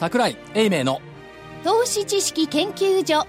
[0.00, 1.02] 桜井英明の。
[1.62, 3.26] 投資知識研究所。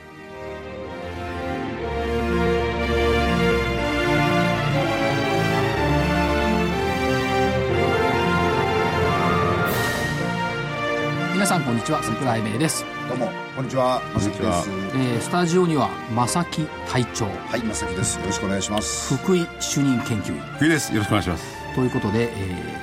[11.34, 14.70] 皆さんこんにちは桜井英明です、どうもこんにちはまさきです。
[14.70, 17.26] えースタジオには正木隊長。
[17.26, 18.18] はいまさきです。
[18.18, 19.14] よろしくお願いします。
[19.18, 20.42] 福井主任研究員。
[20.58, 20.94] 冬です。
[20.94, 21.76] よろしくお願いします。
[21.76, 22.78] ということで、え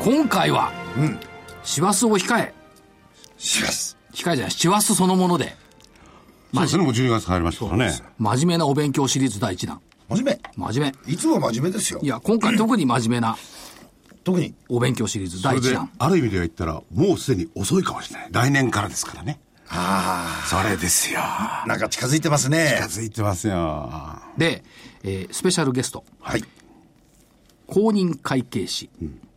[0.00, 1.20] ー今回はうん。
[1.62, 2.57] 師走を控え
[3.38, 3.96] します。
[4.12, 5.56] 控えじゃない師走そのもので。
[6.52, 7.92] そうですね、もう12月入りましたからね。
[8.18, 9.80] 真面目なお勉強シリーズ第1弾。
[10.08, 11.12] 真面真面目。
[11.12, 12.00] いつも真面目ですよ。
[12.00, 13.36] 目いや今回特に真面目な
[14.24, 14.54] 特に。
[14.68, 18.28] お勉強シリーズ第1それで弾、ある意味では言ったら、もうすでに遅いかもしれない。
[18.32, 19.40] 来年からですからね。
[19.70, 21.20] あそれですよ。
[21.22, 22.80] あなんか近づいてますね。
[22.88, 23.92] 近づいてますよ。
[24.38, 24.64] で、
[25.02, 26.04] えースペシャルゲスト。
[26.20, 26.44] はい。
[27.66, 28.88] 公認会計士、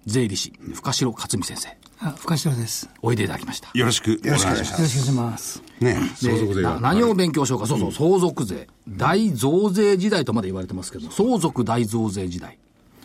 [0.05, 2.85] 税理士深城克美先生あ、深城です。
[2.85, 4.59] よおいでいただきましたよろしくお願いします。
[4.59, 5.63] ろしくお願いします。
[5.79, 8.67] ね、で相続税何を勉強しようか、そうそう、相続税。
[8.89, 12.57] 大増税時代とまで言われてますけど、相続大増税時代。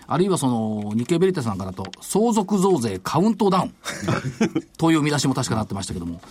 [0.06, 3.74] あるいはその、日経ベリタスなんかだと、相続増税カウントダウン
[4.78, 6.22] という見出しも確かなってましたけども、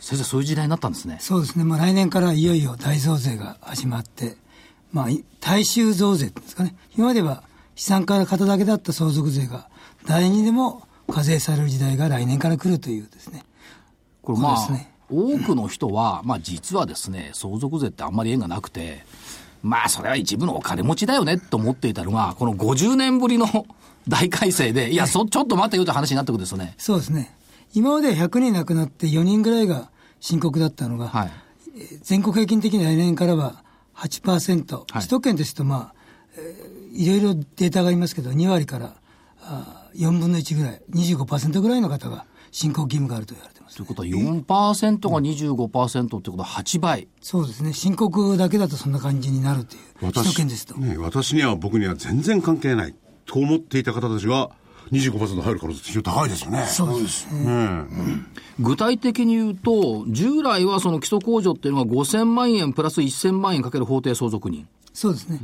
[0.00, 1.18] 先生、そういう時代になったんですね。
[1.20, 1.64] そうですね。
[1.64, 4.36] まあ来年からいよいよ大増税が始まって、
[4.92, 6.74] まあ、い大衆増税ですかね。
[6.96, 7.42] 今までは
[7.76, 9.68] 資産から型だけだった相続税が
[10.06, 13.44] 誰にでも課税される時代が来年から来るというですね。
[14.22, 19.04] これまあ、ね多くの人は、まあ実はですね、相続税ってあんまり縁がなくて、
[19.62, 23.46] まあそれは一部のお金持ちだよねと思っていたのが、この50年ぶりの
[24.06, 26.74] 大改正で、いや、そ、 ちょっと待ってよという話になってくるんですよね。
[26.76, 27.34] そうですね。
[27.74, 31.30] 今までは100人亡くなって4人ぐらいが深刻だったのが、はい。
[32.02, 33.62] 全国平均的に来年からは
[33.96, 35.94] 8%、はい首都圏ですと、まあ、
[36.36, 38.96] えーいろいろデータがありますけど、2割から
[39.42, 47.08] あ4分の1ぐらい、25%ぐらいの方が申告義務があると言われてます、ということは4%が25%ってことは8倍。
[47.20, 50.74] そうですね、申告だけだとそんな感じになるという、首都圏ですと。
[50.76, 52.94] ね、私には僕には全然関係ない
[53.26, 54.50] と思っていた方たちが
[54.90, 56.64] 25%入る可能性非常に高いですよね。
[56.66, 57.84] そうですね。
[58.58, 64.66] 具体的に言うと、従来はその基礎控除っていうのが5000万円プラス1000万円かける法定相続人。
[64.94, 65.40] そうですね。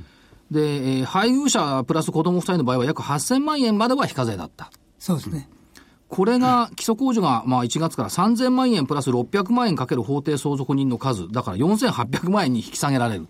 [0.50, 4.70] で、えー配偶者プラス子供2人の場合は約8000万円までは非課税だった。
[4.98, 5.48] そうですね。
[6.08, 13.26] これが、基礎控除が、まあ1月から3000万円プラス600万円かける法定相続人の数、だから4800万円に引き下げられる。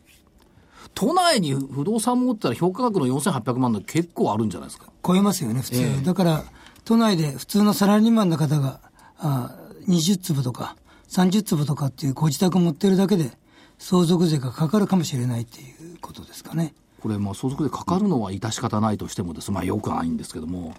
[0.95, 4.87] 都内に不動産持ってたら評価額の4800万の結構あるんじゃないですか。
[5.05, 5.81] 超えますよね、普通。
[5.81, 6.45] ええだから、
[6.85, 8.81] 都内で普通のサラリーマンの方が、
[9.19, 9.57] あ
[9.89, 10.77] 20坪とか
[11.09, 13.31] 30坪とかっていうご自宅を持ってるだけで、
[13.79, 16.75] 相続税がかかるかもしれないっていうことですかね。
[17.05, 20.75] これ、まあ相続でかかるのは致し方ないとしてもです、まあよくはないんですけども、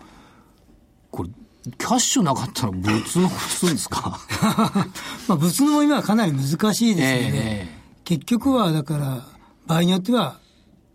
[1.11, 1.29] これ、
[1.77, 2.89] キャッシュなかったら物
[3.21, 4.19] のするんですか？
[5.29, 9.27] まあ、物のも今はかなり難しいですので、ええ結局はだから、
[9.67, 10.39] 場合によっては、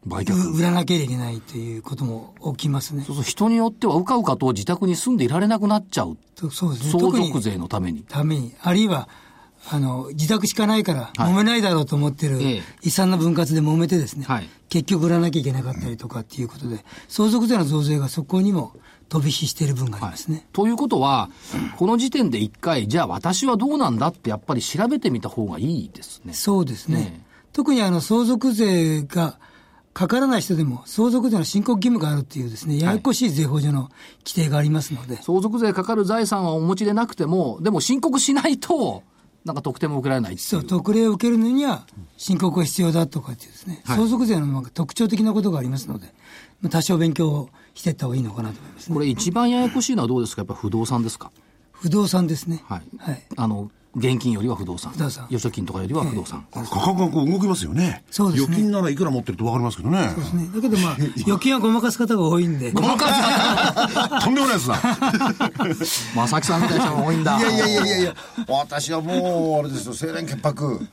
[0.04, 0.34] 売却。
[0.34, 3.16] う売らなければいけないということも起きますねそう。
[3.16, 6.16] そう、人によってはうかうかと自宅に住んでいられなくなっちゃう。
[6.34, 6.90] とそうですね。
[7.00, 8.04] 相続税のために。
[8.08, 9.08] ために、あるいは、
[9.68, 11.32] あの、自宅しかないから、はい。
[11.32, 12.62] 揉めないだろうと思ってるええ。
[12.82, 14.48] 遺産の分割で揉めてですね、はい。
[14.68, 18.72] 結局売らなきゃいけなかったりとかっていうことで、相続税の増税がそこにも
[19.08, 20.46] 飛び火している分がありますね。
[20.52, 21.30] ということは、
[21.76, 26.32] この時点で一回、じゃあ私はどうなんだってやっぱり調べてみた方がいいですね。
[26.32, 27.12] そうですね。
[27.14, 27.30] ええ。
[27.52, 29.38] 特にあの、相続税が
[29.92, 33.90] かからない人でも、相続税の申告義務があるっていうですね、ややこしい税法上の
[34.24, 39.02] 規定がありますので、相続税かかる財産はお持ちでなくても、でも申告しないと、
[39.44, 40.64] なんか特典も受けられないそう、う。
[40.64, 41.86] 特例を受けるのには
[42.18, 46.12] 申告が必要だとかっていうですね、はい相続税のなんか特徴的なことがありますので、
[46.60, 48.94] まあ多少勉強していった方がいいのかなと思いますね。
[48.94, 50.40] これ一番ややこしいのはどうですか？
[50.42, 51.30] やっぱ不動産ですか？
[51.72, 52.62] 不動産ですね。
[52.66, 52.82] はい。
[52.98, 53.22] はい。
[53.36, 54.92] あの、現金よりは不動産。
[54.92, 56.46] 不動産預貯金とかよりは不動産。
[56.52, 58.04] 価格がこう動きますよね。
[58.10, 60.14] そうですね預金ならいくら持ってると分かりますけどね。
[60.14, 60.48] ですね。
[60.54, 60.96] だけどまあ、
[61.26, 64.76] 預金はごまかす方が多いんで、とんでもないですな。
[66.14, 67.38] 正木さんみたいな人が多いんだ。
[67.38, 68.14] いやいやいやいやいや
[68.48, 70.86] 私はもうあれですよ清廉潔白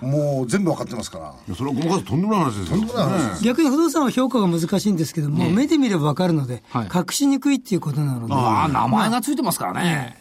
[0.00, 2.76] もう全部わかってますからいやそれはごまかすとんでもない話ですよ。
[2.78, 10.16] とんでもない話です逆に不動産は評価が難しいんですけども、目で見ればわかるので、はい隠しにくいっていうことなので、ああ、名前がついてますからね。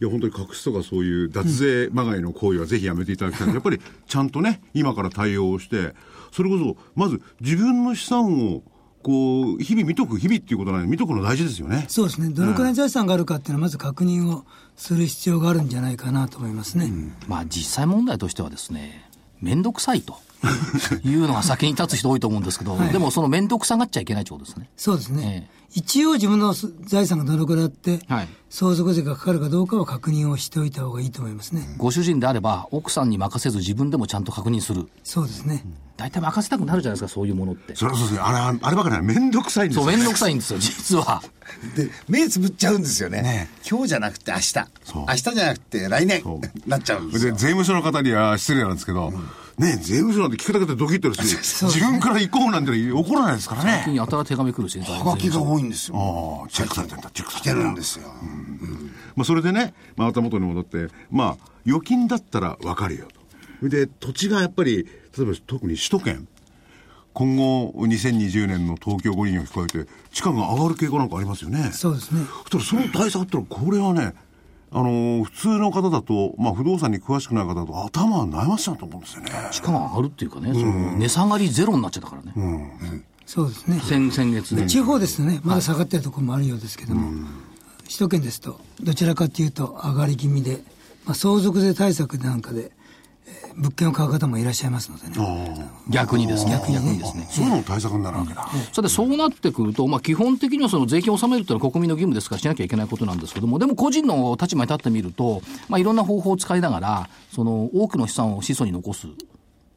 [0.00, 5.94] いや本当に隠しとかそういう脱税まがいの行為はぜひやめていただきたいんでやっぱりちゃんとね、今から対応をして、
[6.32, 8.62] それこそ、まず自分の資産を、
[9.02, 11.84] こう、日々見とく、日々っていうことなんで、見とくの大事ですよね。
[11.88, 12.30] そうですね。
[12.30, 14.44] どのくらい財産があるかっていうのはまず確認を
[14.76, 16.90] する必要があるんじゃないかなと思いますね。
[17.28, 19.06] まあ実際問題としてはですね、
[19.40, 20.16] めんどくさいと。
[21.04, 24.68] いうのが先に立つ人多いと思うんですけど、でもその面倒くさがっちゃいけないってことですね。
[24.76, 25.48] そうですね。
[25.54, 31.72] え一応自分の財産がどのくらいあって、はい相続税がかかるかどうかは確認をしておいた方がいいと思いますね。
[31.78, 34.88] ご主人であれば、奥さんに任せず自分でもちゃんと確認する。
[35.04, 35.64] そうですね。
[35.96, 37.76] 大体任せたくなるじゃないですか、そういうものって。
[37.76, 38.20] それはそうですね。
[38.24, 39.98] あれ、あればかりはめんどくさいんですそう、よ、ね。
[39.98, 41.22] 面倒くさいんですよ、実は。
[41.76, 44.66] で目つぶっちゃうんですよね今日じゃなくて明日そう
[45.00, 46.40] 明日じゃなくて来年そう
[46.70, 49.12] なっちゃうんですで、よ税務署の方には失礼なんですけど、
[49.60, 53.94] ね税務署なんて聞くだけでドキッとするし、 自分から行こうなんて怒らないですからね。
[53.94, 56.42] やたら手紙来るし、はがきが多いんですよ。
[56.42, 58.08] ああ、チェックされてんだ、チェックされてるんですよ。
[59.14, 63.20] まあ、それでね、また元に戻って、まあ、預金だったら分かるよと。
[63.58, 64.86] それで、土地がやっぱり、
[65.16, 66.28] 例えば特に首都圏、
[67.12, 71.70] 今後、2020年の東京五輪を控えて、地価が上がる傾向なんかありますよね。
[71.72, 72.24] そうですね。
[72.50, 74.14] そしたらその対策ってのは、これはね、
[74.72, 79.30] あのー普通の方だと、まあ、不動産に詳しくない方だと、頭は悩ましちゃうと思うんですよね。
[79.50, 83.04] 地価が上がるっていうかね、その値下がりゼロになっちゃったからね。
[83.26, 83.80] そうですね。
[83.80, 84.66] 先先月で。
[84.66, 87.10] 地方ですとね、まだ下がってるところもあるようですけども、
[87.84, 90.62] 首都圏ですと、どちらかというと上がり気味で、
[91.04, 92.79] まあ、相続税対策なんかで、えー
[93.56, 95.70] 物件を買う方もいらっしゃいますのでね。
[95.88, 96.52] 逆にですね。
[96.52, 97.26] 逆にですね。
[97.30, 98.48] そういうのも対策になるわけだ。
[98.72, 109.08] それでそうなってくると、まあ、基本的にはその税金を納めるというのは国民の義務ですからしなきゃいけないことなんですけども、でも個人の立場に立ってみると、まあ、いろんな方法を使いながら、その多くの資産を子孫に残す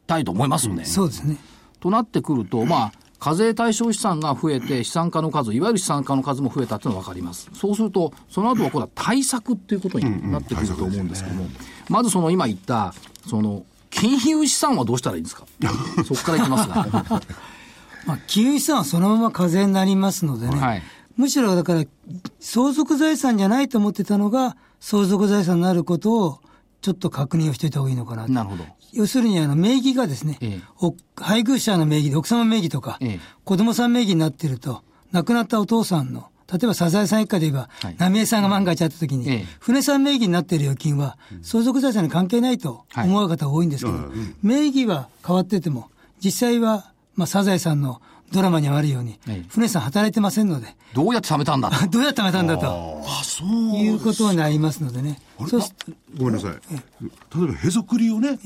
[0.06, 0.84] たいと思いますよね。
[0.84, 1.36] そうですね。
[1.80, 7.48] となってくると、まあ、課税対象資産が増えて、資産家の数、いわゆる資産家の数も増えたっていうのは分かります。
[7.54, 11.46] そうすると、その後はこれは対策っていうことになってくると思うんですけども、
[11.88, 12.94] まずその今言った、
[13.28, 15.44] その、金融資産はどうしたらいいんですか？
[16.06, 16.84] そこからいきますが。
[18.06, 20.82] まあ、金融資産はそのまま課税になりますのでね、はい
[21.16, 21.84] むしろだから、
[22.40, 26.40] 相続財産じゃないと思ってたのが、相続財産になることを、
[26.82, 28.32] ちょっと確認をしておいた方がいいのかなと。
[28.32, 28.64] なるほど。
[28.92, 34.82] 要するに、あの、名義がですね、ええお配偶者の名義で、奥様名義とか、ええ子供さん名義になってると、
[35.12, 36.26] 亡くなったお父さんの、
[36.58, 37.96] 例えばサザエさん一家で言えば、はい。
[37.98, 39.46] 浪江さんが万が一あった時に、ええ。
[39.60, 43.98] 船さん名義になっている預金は、相続財産に関係ないと思う方が多いんですけど、
[44.42, 45.90] 名義は変わってても、
[46.24, 48.00] 実際は、まあ、サザエさんの
[48.32, 49.44] ドラマにはあるように、ええ。
[49.48, 51.86] 船さん働いてませんので、どうやって貯めたんだと。
[51.90, 53.48] どうやって貯めたんだとあ、そう。
[53.76, 55.20] いうことになりますのでね。
[55.38, 55.48] あれ？
[55.50, 55.60] そう
[56.16, 56.50] ごめんなさい。
[56.50, 58.38] 例えばへそくりをね、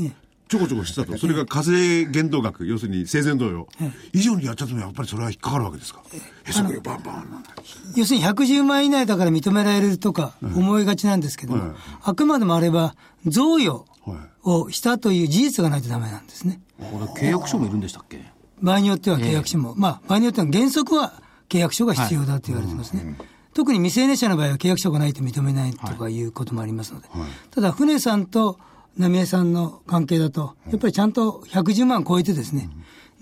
[0.49, 1.19] ちょこちょこしてたと。
[1.19, 3.67] それが課税限度額、要するに生前贈与
[4.13, 6.03] 以上にやっちゃってもやっぱりそれは引っかかるわけですか？
[6.47, 7.51] へそくりをバンバンなんて。
[7.97, 12.95] 要するに110万以内だから認められるとか思いがちなんですけども、はいあくまでもあれば、
[13.27, 16.61] 贈与はいをしたという事実がないとダメなんですね。
[16.79, 18.25] これ契約書もいるんでしたっけ？
[18.63, 23.17] 場合によっては契約書も、まあ、場合によっては原則は契約書が必要だと言われてますね。
[23.55, 27.09] 特に未成年者の場合は契約書がないと認めないとかいうこともありますので。
[27.51, 28.59] ただ、船さんと
[28.99, 32.69] 浪江さんの関係だと、やっぱりちゃんと110万超えてですね、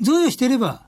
[0.01, 0.83] 贈与していれば、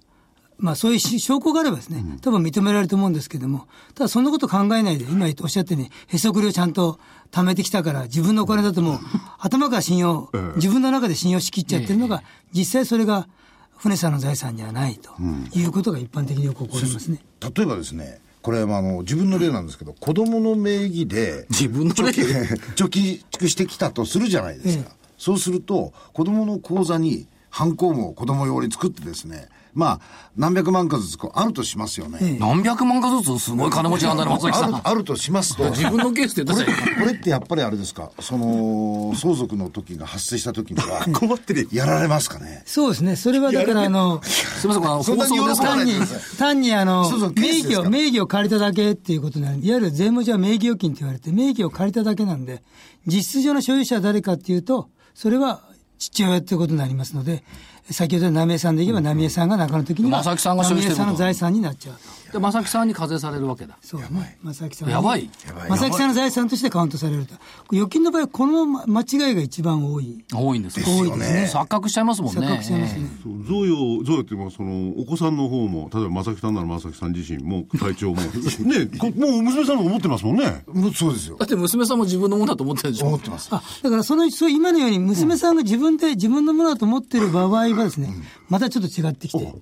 [0.56, 6.98] まあそういうし証拠があればですね、多分認められると思うんですけども、ただそんなこと考えないで、今おっしゃったように、へそくりをちゃんと
[7.30, 8.98] 貯めてきたから、自分のお金だともう、
[9.38, 13.28] 頭から信用、自分の中で信用しきっちゃってるのが、実際それが
[13.76, 15.10] 船さんの財産じゃないと
[15.54, 17.22] いうことが一般的によく起こりますね。
[17.40, 22.12] 例えばですねこれはあの自分の例なんですけど子供の名義で自分の例？
[22.76, 30.00] 貯金してきたとするじゃないですか、えそうすると子供の口座に犯行も子供用に作ってですねまあ
[30.36, 34.88] 何百万かずつこうあるとしますよね、ええ何百万かずつすごい金持ちなんだね、松崎さん。
[34.88, 36.72] あるとしますと自分のケースったこれこ
[37.06, 41.68] れってやっぱりあれですかその相続の時が発生した時には困ってる。
[41.72, 43.16] やられますかねそうですね。
[43.16, 45.92] それはだから、あの、すみません、このそんなに放送です単に
[46.38, 52.62] 単にあの名義を、名義を借りただけっていうことなんで、いわゆる税務上は名義預金って言われて、名義を借りただけなんで、
[53.06, 55.62] 実質上の所有者は誰かっていうと、それは
[55.98, 57.44] 父親っていうことになりますので、
[57.90, 62.00] 先ほどの浪江さんで言えば、浪江さんが亡くなるときに浪江さんの財産になっちゃうと。
[62.32, 63.78] で、正木さんに課税されるわけだ。
[63.80, 64.38] そうね。
[64.42, 64.90] 正木さん。
[64.90, 65.30] やばい。
[65.68, 67.34] 正木さんの財産としてカウントされると。
[67.72, 70.24] 預金の場合、この間違いが一番多い。
[70.32, 70.86] 多いんですよ。
[70.86, 71.50] 多いですね。
[71.52, 72.40] 錯覚しちゃいますもんね。
[72.40, 73.06] 錯覚しちゃいますね。
[73.22, 78.28] そう贈与、贈与っていうのは、その、お子さんの方も、例えば正木さんなら正木さん自身も、体調も、ね、
[78.98, 80.64] こもう娘さんも思ってますもんね。
[80.94, 83.06] そうですよだって娘さんも自分のものだと思ってるでしょ。
[83.06, 88.12] 思ってますあ、だからその、そう今のように娘さんが自分で自分のものだと思ってる場合はですね、
[88.48, 89.54] またちょっと違ってきて、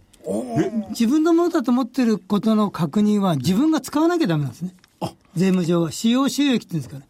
[0.91, 4.75] 自分のものだと思ってることの確認は自分が使わなきゃダメなんですね。
[5.37, 5.93] 税務上は。
[5.93, 7.07] 使用収益って言うんですから。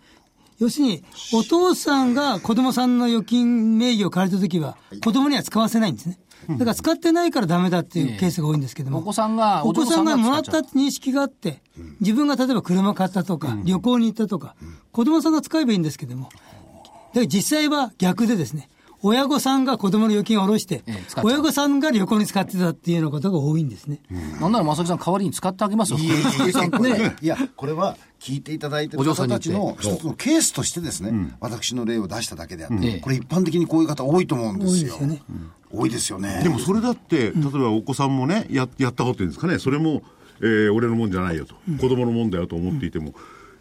[0.58, 1.04] 要するに、
[1.34, 6.18] お父さんが子供さんの預金名義を借りたときは、子供には使わせないんですね。
[6.48, 8.98] だから使ってないからダメだっていうケースが多いんですけども。
[8.98, 11.62] お子さんがお子さんがもらった認識があって、
[12.00, 14.54] 自分が例えば車買ったとか、旅行に行ったとか、
[14.92, 18.68] 子供さんが使えばいいんですけども、だから実際は逆でですね、
[19.06, 20.82] 親御さんが子供の預金を下ろして、
[21.22, 24.00] 親御さんが旅行に使ってたっていうようなことが多いんですね。
[24.40, 25.98] なんなら正木さん代わりに使ってあげますよ。
[26.80, 33.00] ね、いや、これは聞いていただいてるお嬢さんに方たちの一つのケースとしてですね、私の例を出しただけであって、ええ。
[33.00, 34.96] これ一般的にこういう方多いと思うんですよ。
[34.98, 35.22] 多いですよね。
[35.70, 36.40] 多いですよね。
[36.42, 40.02] でもそれだって、例えばお子さんもね、ややったこというんですかね、それも、
[40.40, 43.14] えー俺のもんじゃないよと、子供のもんだよと思っていても、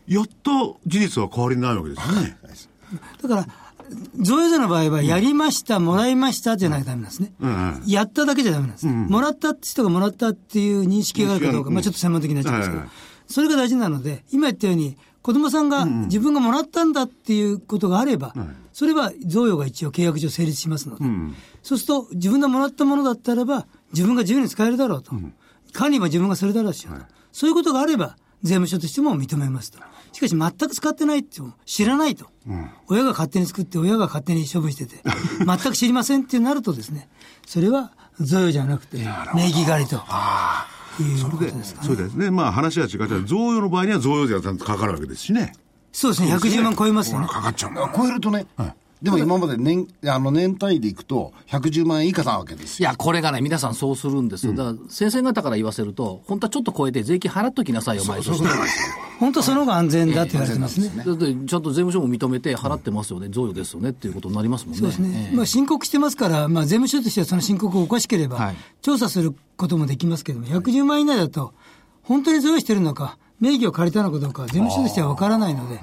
[0.07, 0.51] やった
[0.85, 2.37] 事実は変わりないわけですよね。
[3.21, 3.47] だから、
[4.17, 7.33] 贈与税の場合は、やりました、もらいましたじゃないとダメなんですね。
[7.47, 7.83] ん。
[7.85, 8.87] やっただけじゃダメなんです。
[8.87, 12.81] もらったって人がもらったっていう認識があるかどうか、まあちょっと専門的になっちゃうんですけど。
[12.81, 12.89] はい、
[13.27, 18.33] それが大事なので、今言ったように、子供さんが自分がもらったんだっていうことがあれば、
[18.73, 21.05] それは贈与が一応契約上成立しますので、
[21.63, 25.13] そうすると自分がもらったものだったらば、自分が自由に使えるだろうと。
[25.73, 29.79] 管理も自分がするだろうしようと、そういうことがあれば、税務署としても認めますと。
[30.11, 32.27] しかし全く使ってないって知らないと、
[32.87, 35.01] 親が勝手に作って親が勝手に処分してて、
[35.45, 37.09] 全く知りませんってなるとですね、
[37.45, 38.97] それは贈与じゃなくて、
[39.33, 39.99] 名義借りとい
[41.21, 41.87] うことですかね。
[41.87, 42.29] そうですね。
[42.29, 45.53] まあ話は違って、贈与の場合には贈与税がちゃんとかかるわけですしね。
[45.91, 47.27] そうですね、110万超えますよね。
[47.27, 47.73] かかっちゃう。
[47.95, 48.45] 超えるとね、
[49.01, 52.89] でも今まで年、あの年単位でいくと、110万円以下なわけですよ。
[52.89, 54.53] いや、これがね、皆さんそうするんですよ。
[54.53, 58.41] だから、先生方から言わせると、本当はちょっと超えて税金払っときなさいよ、毎年。
[59.19, 61.03] 本当その方が安全だって言われてますね。
[61.05, 64.79] だって、ちゃんと税務署も認めて払ってますよね、贈与ですよねっていうことになりますもんね。
[64.79, 65.27] そうですね。
[65.29, 71.53] ええまあ申告してますから、まあ税務署としてはその申告をおかしければ、はい調査することもできますけども、110万以内だと、
[72.03, 75.79] 本当に贈与してるのか、名義を借りたのかどうかは税務署としては分からないので、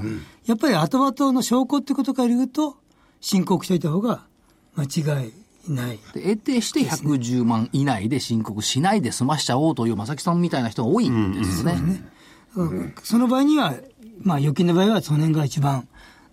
[0.47, 2.77] やっぱり後々の証拠ってことから言うと、
[3.23, 4.25] 申告しておいた方が
[4.77, 4.85] 間
[5.23, 5.33] 違い
[5.73, 5.99] ない。
[6.13, 11.73] で得てして110万以内で申告しないで済ましちゃおうという正木さんみたいな人が多いんですね。
[12.55, 13.75] うんその場合には、
[14.21, 15.89] まあ預金の場合はその辺が一番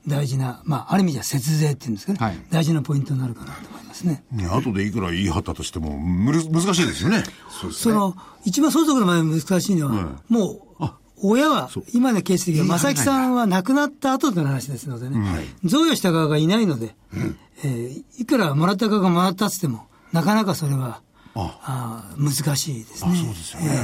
[0.05, 4.24] 大事な、まあある意味じゃ節税っていうんですかね、はい大事なポイントになるかなと思いますね。
[4.31, 7.24] ね、後でいくら言い張ったとしても、むる難しいですよね。
[7.72, 10.86] その、一番相続の場合難しいのは、もう、
[11.22, 15.18] 親は、今のケース的には、正木さんは亡くなった後の話ですのでね、
[15.64, 16.96] 贈与した側がいないので、
[17.64, 21.02] えーいくらもらった側がもらったっつっても、なかなかそれは、
[21.36, 23.16] あー難しいですね。
[23.16, 23.80] そうですよね、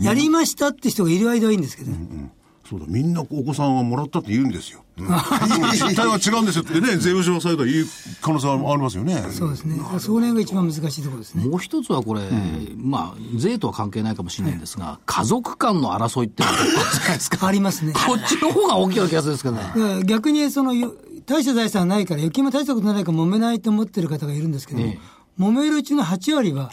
[0.00, 2.30] やりましたって人がいる間はいいんですけどね。
[2.70, 4.84] そうだ、みんなお子さんはもらったって言うんですよ。
[4.96, 7.86] 実態は違うんですよってね、 税務署サイドは言う
[8.22, 9.26] 可能性はありますよね。
[9.32, 9.74] そうですね。
[9.98, 11.44] その辺が一番難しいところですね。
[11.46, 12.22] もう一つはこれ、
[12.76, 17.46] まあ、税とは関係ないかもしれないんですが、家族間の争いってあるじゃないですか？
[17.46, 17.92] ありますね。
[17.92, 19.62] こっちの方が大きいような気がするんですけどね。
[19.62, 20.94] だから逆にそのよ
[21.26, 24.98] 大した財産ないから、預金も大したことないから揉めないと思ってる方がいるんですけど、え
[25.38, 26.72] 揉めるうちの8割は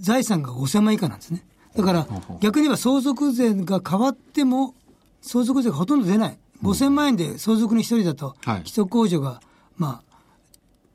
[0.00, 1.44] 財産が5000万以下なんですね。
[1.76, 2.06] だから
[2.40, 4.74] 逆に言えば相続税が変わっても、
[5.22, 6.38] 相続税がほとんど出ない。
[6.62, 8.62] 5000万円で相続に1人だと、はい。
[8.62, 9.40] 基礎控除が、
[9.76, 10.02] ま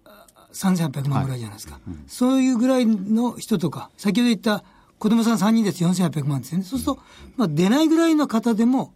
[0.06, 4.64] あ、3800万ぐらいじゃないですか、そういうぐらいの人とか、先ほど言った
[4.98, 5.84] 子供さん3人です。
[5.84, 6.64] 4800万ですよね。
[6.64, 7.00] そうすると、
[7.36, 8.94] まあ、出ないぐらいの方でも、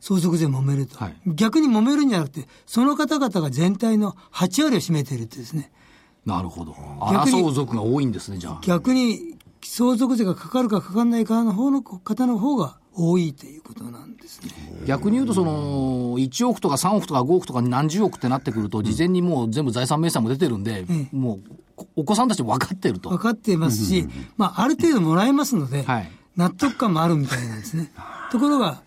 [0.00, 1.16] 相続税揉めると、はい。
[1.26, 5.70] 逆に揉めるんじゃなくて、その方々が全体の8割を占めているってですね、
[6.24, 6.74] なるほど。
[7.12, 8.60] 逆に争族が多いんですね、じゃあ。
[8.62, 14.50] 逆に相続税がかかるかかかんないかの方の方の方が多いということなんですね。
[14.86, 21.38] 逆に言うと、その、1億とか3億とか5億とか何十億ってなってくると、事前にもう全部財産明細も出てるんで、も
[21.78, 23.08] う、お子さんたち分かってると。
[23.10, 26.10] 分かっていますし、まあ、ある程度もらえますので、はい。
[26.36, 27.92] 納得感もあるみたいなんですね。
[28.30, 28.82] ところが、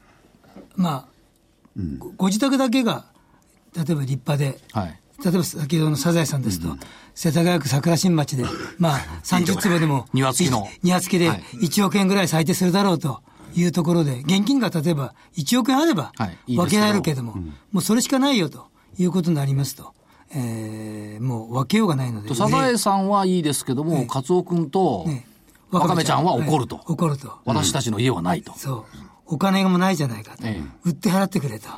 [0.76, 3.06] まあ、ごご自宅だけが、
[3.76, 5.00] 例えば立派で、はい。
[5.24, 6.76] 例えば先ほどのサザエさんですと、
[7.14, 8.44] 世田谷区桜新町で、
[8.78, 10.68] まあ、30坪でも、 庭付きの。
[10.84, 11.44] 庭付きではい。
[11.62, 13.22] 1億円ぐらい最低するだろうと
[13.56, 16.12] いうところで、現金が例えば1億円あれば
[16.48, 17.36] 分けられるけども、
[17.72, 19.94] もうそれしかないよということになりますと、
[20.32, 22.36] えーもう分けようがないので。
[22.36, 25.26] サザエさんはいいですけども、カツオ君とね
[25.72, 26.82] ワカメちゃんは怒ると。
[26.88, 27.40] 怒ると。
[27.46, 28.54] 私たちの家はないと。
[28.58, 28.84] そう。
[29.28, 30.44] お金もないじゃないかと。
[30.46, 31.70] え売って払ってくれと。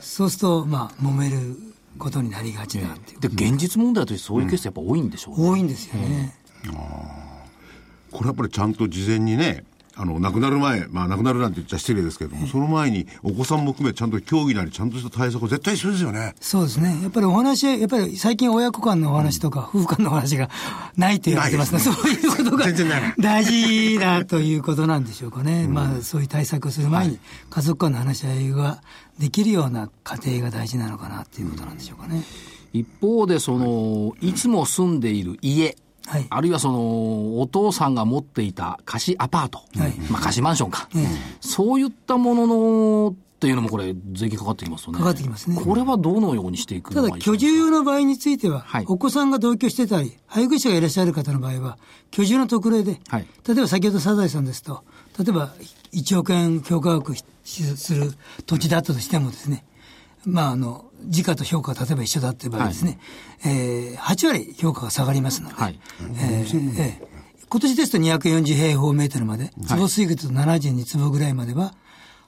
[0.00, 1.56] そうすると、まあ、揉める
[1.98, 3.20] ことになりがちだっていう。
[3.20, 5.48] で、現実問題としてそういうケースやっぱ多いんでしょうね。
[5.48, 6.34] 多いんですよね。
[8.12, 9.64] これやっぱりちゃんと事前にね、
[9.98, 16.34] あの、亡くなる前、まあ亡くなるなんて言っちゃ失礼ですけれども、その前にお子さんも含めちゃんと協議なりちゃんとした対策を絶対必要ですよね。
[16.38, 17.00] そうですね。
[17.02, 20.50] やっぱりお話、やっぱり最近親子間のお話とか、夫婦間のお話が
[20.98, 21.78] ないと言われてますね。
[21.78, 25.66] ないそういうことが全然ない大事だということなんでしょうかね。
[25.66, 28.82] まあ、そういう対策をする前に、家族間の話し合いが
[29.18, 32.22] できるような家庭が大事なのかなっていうことなんでしょうかね。
[32.74, 35.76] 一方で、その、いつも住んでいる家、
[36.06, 36.26] はい。
[36.30, 39.94] あるいはその、お父さんが持っていた貸しアパート、はい。
[40.10, 41.06] まあ貸しマンションか、ええ。
[41.40, 44.98] そういったもののっていうのもこれ、税金かかってきますよね。
[44.98, 45.60] かかってきますね。
[45.62, 48.84] これはどのようにしていくただ、居住用の場合については、はい。
[48.88, 51.78] お子さんが同居してたり、配偶者がいらっしゃる方の場合は、
[52.10, 53.26] 居住の特例で、はい。
[53.46, 54.84] 例えば先ほどサザエさんですと、
[55.18, 55.54] 例えば
[55.92, 58.14] 1億円評価額する
[58.46, 59.66] 土地だったとしてもですね、
[60.24, 62.98] まあ、あの、時価と評価が例えば一緒だっていう場合ですね、
[63.44, 65.78] えー、8割評価が下がりますので、はい。
[66.00, 67.16] えーえー
[67.48, 71.74] 今年ですと240平方メートルまで、坪水月と72坪ぐらいまでは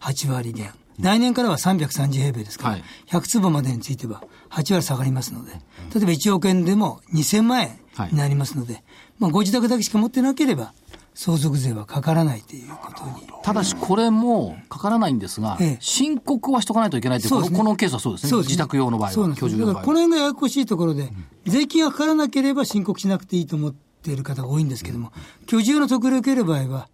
[0.00, 0.72] 8割減。
[1.00, 2.84] 来年からは330平米ですから、はい。
[3.08, 5.58] 100坪までについては8割下がりますので、例
[6.02, 7.80] えば1億円でも2000万円
[8.12, 8.84] になりますので、
[9.18, 10.72] まあご自宅だけしか持ってなければ、
[11.18, 13.26] 相続税はかからないということに。
[13.42, 18.30] ただし、これもかからないんですが、ええ申告はしとかないといけないという、ねこのケースはそうですね。
[18.30, 19.82] そうですね自宅用の場合は、そうなんです居住用の場合は。
[19.82, 21.12] だからこの辺がややこしいところで、
[21.44, 25.10] 税金がかからなければ申告しなくていいと思っている方が多いんですけども、
[25.46, 26.88] 居住の特例を受ける場合は、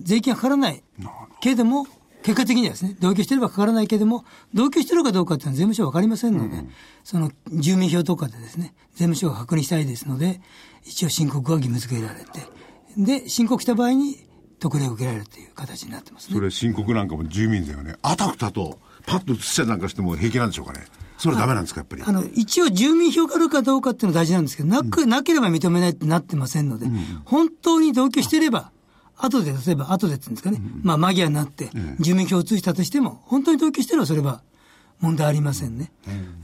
[0.00, 0.82] 税金がかからない
[1.40, 1.86] けれども、
[2.22, 6.62] 結果的にはですね、同居してればかからないけれども、同居してるかどうかっていうのは税務署は分かりませんので、
[7.04, 10.42] その住民票とかでですね、税務署が確認したいですので、
[10.84, 12.61] 一応申告は義務付けられて、
[12.96, 14.16] で、申告した場合に
[14.58, 16.40] 特例を受けられるという形になってますねそ。
[16.40, 20.84] れ申告なんかも住民税がね、あたふたと、パッと移しちゃなんかしても平気なんでしょうかね。
[21.18, 22.02] それはダメなんですか、やっぱり。
[22.04, 26.86] あの、一応住民票があるかどうかっていうのは大事なんですけど、なく、なければ認めないってなってませんので、
[27.24, 28.72] 本当に同居してれば、
[29.16, 31.70] 後で、例えば後でっていうんですかね、まあ間際になって、
[32.00, 34.42] 住民票を移したとしても、本当に同居してればそれは
[35.00, 35.92] 問題ありませんね。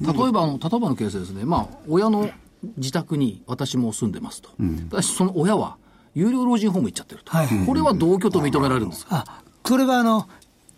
[0.00, 2.31] 例えばあの、例えばのケースでですね、まあ、親の
[2.76, 4.50] 自宅に私も住んでますと。
[4.90, 5.76] ただし、その親は、
[6.14, 7.30] 有料老人ホーム行っちゃってると。
[7.30, 7.48] はい。
[7.66, 9.24] これは同居と認められるんですか？
[9.26, 10.28] あ、これはあの、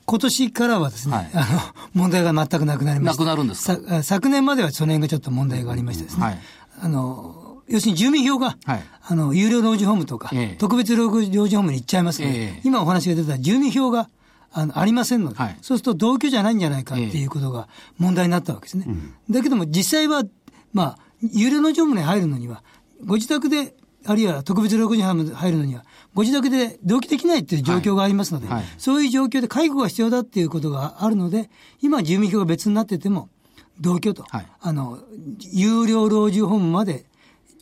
[0.06, 1.30] 今年からはですね、はい。
[1.34, 1.44] あの、
[1.94, 3.25] 問題が全くなくなりました。
[3.25, 3.80] なくなるんですか？
[3.96, 6.38] さ昨年まではその辺がちょっと問題がありましてですね、はい。
[6.82, 8.82] あの、要するに住民票が、はい。
[9.02, 10.56] あの、有料老人ホームとか、ええ。
[10.58, 12.60] 特別老人ホームに行っちゃいますので、ええ。
[12.64, 14.08] 今お話が出た住民票が、
[14.52, 15.58] あの、ありませんので、はい。
[15.62, 17.68] そうすると同居じゃないんじゃないかっていうことが
[17.99, 18.87] 問題になったわけですね。
[19.30, 20.25] だけども実際は、
[20.72, 22.64] まあ、有料老人ホームに入るのには、
[23.04, 23.76] ご自宅で、
[24.07, 28.56] あるいは特別老人ホームに入るのには、ご自宅で同居できないっていう状況がありますので、はい。
[28.58, 28.67] はい。
[28.78, 31.50] そういう状況で介護が必要だっていうことがあるので、
[31.82, 33.28] 今住民票が別になってても、
[33.80, 34.47] 同居と、はい。
[34.60, 34.99] あの、
[35.52, 37.04] 有料老人ホームまで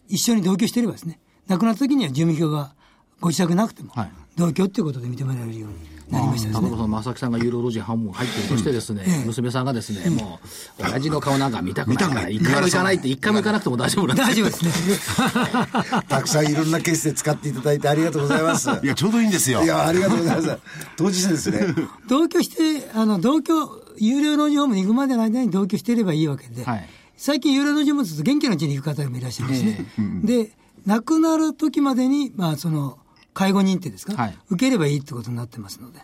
[0.08, 2.74] 一緒に同居していればですね、亡くなった時には住民票が
[3.20, 6.88] ご自宅なくてもはい、同居っていうことで認められるようになりましたですね。
[6.88, 10.40] 正木さんが有料老人ホーム入ってるとしてですね、娘さんがですね、も
[10.78, 16.02] う、親父の顔なんか見たくないから、一回も行かないって、一回も行かなくても大丈夫なんです大丈夫ですね。
[16.08, 18.70] たくさんいろんなケースで使っていただいてありがとうございます。
[18.82, 19.66] いや、ちょうどいいんですよい。
[19.66, 20.58] や、ありがとうございます。
[20.96, 21.74] 当事者ですね。
[22.08, 23.52] 同居して、あの、同居、
[23.98, 26.88] 有料老人ホームに行くまでの間に同居していればいいわけで、はい
[27.20, 29.86] 最近有料老人ホームですと元気なうちに行く方もいらっしゃるんですね。
[30.22, 30.52] で、
[30.86, 32.96] 亡くなる時までに、まあ、その、
[33.38, 36.00] 介護認定ですか、はい受ければいいってことになってますので。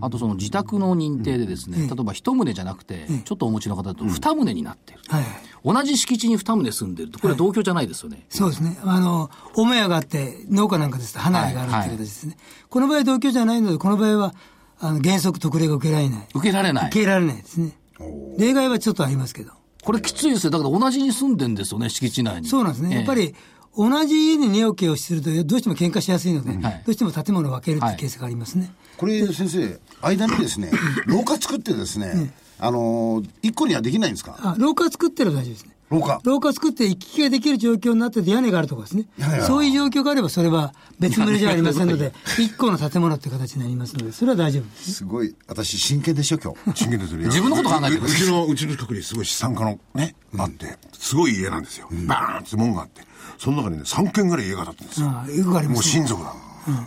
[0.00, 5.00] あとその自宅の認定でですね、例えば一棟じゃなくて、ちょっとお持ちの方だと二棟になってる。
[5.08, 5.24] はい。
[5.62, 8.24] 同じ敷地に二棟住んでると、これは同居じゃないですよね。
[8.30, 8.78] そうですね。
[8.82, 12.38] あの、母屋があって、農家なんかですと離れがあるっていう形ですね。
[12.70, 14.34] この場合同居じゃないので、この場合は、
[14.78, 16.28] あの、原則特例が受けられない。
[16.34, 16.86] 受けられない。
[16.86, 17.76] 受けられないですね。
[18.38, 19.52] 例外はちょっとありますけど。
[19.84, 20.50] これきついですよ。
[20.50, 22.48] だから同じに住んでんですよね、敷地内に。
[22.48, 22.88] そうなんですね。
[22.90, 23.34] ええやっぱり、
[23.76, 26.82] 同じ家に寝起きをすると、どうしても喧嘩しやすいので、はい。
[26.86, 28.72] どうしても建物を分けるっていうケースがありますね。
[28.96, 30.70] これ、先生、間にですね、
[31.06, 34.36] 廊下作ってですね、あのー、一個にはできないんですか？
[34.40, 35.75] あ、廊下作ってれば大丈夫ですね。
[35.90, 36.20] 廊下。
[36.24, 39.06] 廊下作って行き来ができる状況になってて屋根があるとかですね。
[39.46, 44.92] そういう状況があればそれは別棟じゃありませんので、 一個の建物って形になりますので、それは大丈夫です。
[44.94, 46.84] すごい、私、真剣でしょ、今日。
[46.84, 47.26] 真剣ですよね。
[47.26, 51.88] 自分のこと考えてるううちの、うちの近くにすごい資産家のね、あって、すごい家なんですよ。
[52.06, 53.02] バーンって門があって。
[53.38, 55.08] その中にね、3軒ぐらい家が建ってるんですよ。
[55.08, 56.34] ああよくありますねもう親族だ。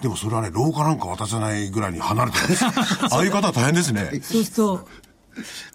[0.02, 2.72] でもそれはね、廊下なんか渡せないぐらいに離れてるんですよ。
[3.12, 4.10] ああいう方は大変ですね。
[4.22, 4.88] そうすると、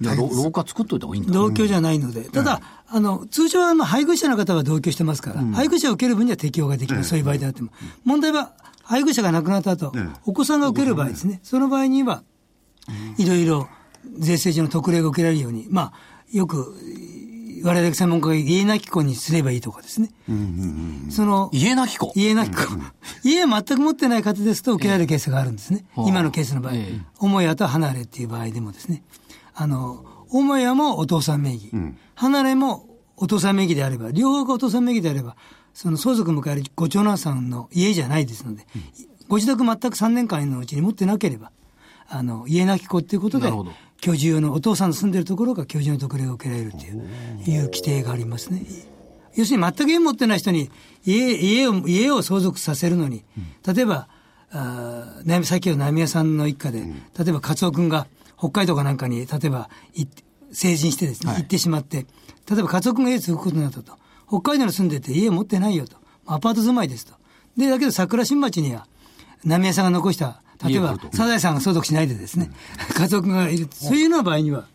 [0.01, 1.33] 廊下作っといた方がいいんだ。
[1.33, 7.70] 同居じゃないので、ただ、あの、通常はまあ配偶者の方は同居してますから、配偶者を受ける分には適用ができます、そういう場合であっても。
[8.05, 9.92] 問題は、配偶者が亡くなった後、
[10.27, 12.23] お子さんが受ける場合ですね、その場合には、
[13.16, 13.68] いろいろ
[14.18, 15.92] 税制上の特例が受けられるように、まあ、
[16.31, 16.75] よく、
[17.64, 20.11] 我々専門家が家なき子にすればいいとかですね。
[21.11, 22.12] その、家なき子？
[22.14, 22.62] 家なき子。
[23.23, 25.87] 家を全く持ってない方ですと受けられるケースがあるんですね。
[25.97, 27.01] ええ今のケースの場合ええ。
[27.18, 29.03] 母屋と離れっていう場合でもですね。
[29.55, 31.70] あの、母屋もお父さん名義。
[32.14, 35.37] 離れもお父さん名義であれば、両方がお父さん名義であれば、
[35.72, 38.66] その相続を迎えるご長男さんの家じゃないですので、
[39.29, 41.50] ご自宅全く3年間のうちに持ってなければ、
[42.09, 43.50] あの、家なき子っていうことで
[44.00, 47.03] 居住用のお父さんの住んでるところが居住の特例を受けられるっていう、
[47.46, 48.62] いう規定がありますね。
[49.35, 50.70] 要するに全く家持ってない人に
[51.05, 53.24] 家、家を、家を相続させるのに、
[53.66, 54.09] 例えば、
[54.53, 56.81] あさっきの悩み屋さんの一家で、
[57.18, 58.07] 例えば、カツオ君が
[58.38, 60.07] 北海道かなんかに、例えば、い
[60.55, 62.07] 成人してですね、はい行ってしまって、
[62.51, 63.93] 例えば家族が家継ぐことになったと。
[64.29, 65.97] 北海道に住んでて家持ってないよと。
[66.27, 67.14] アパート住まいですと。
[67.57, 68.87] で、だけど桜新町には、
[69.45, 72.51] 浪江さんが残した、例えばサザエさんが相続しないでですね、
[72.97, 73.69] 家族がいる。
[73.71, 74.67] そういうような場合には、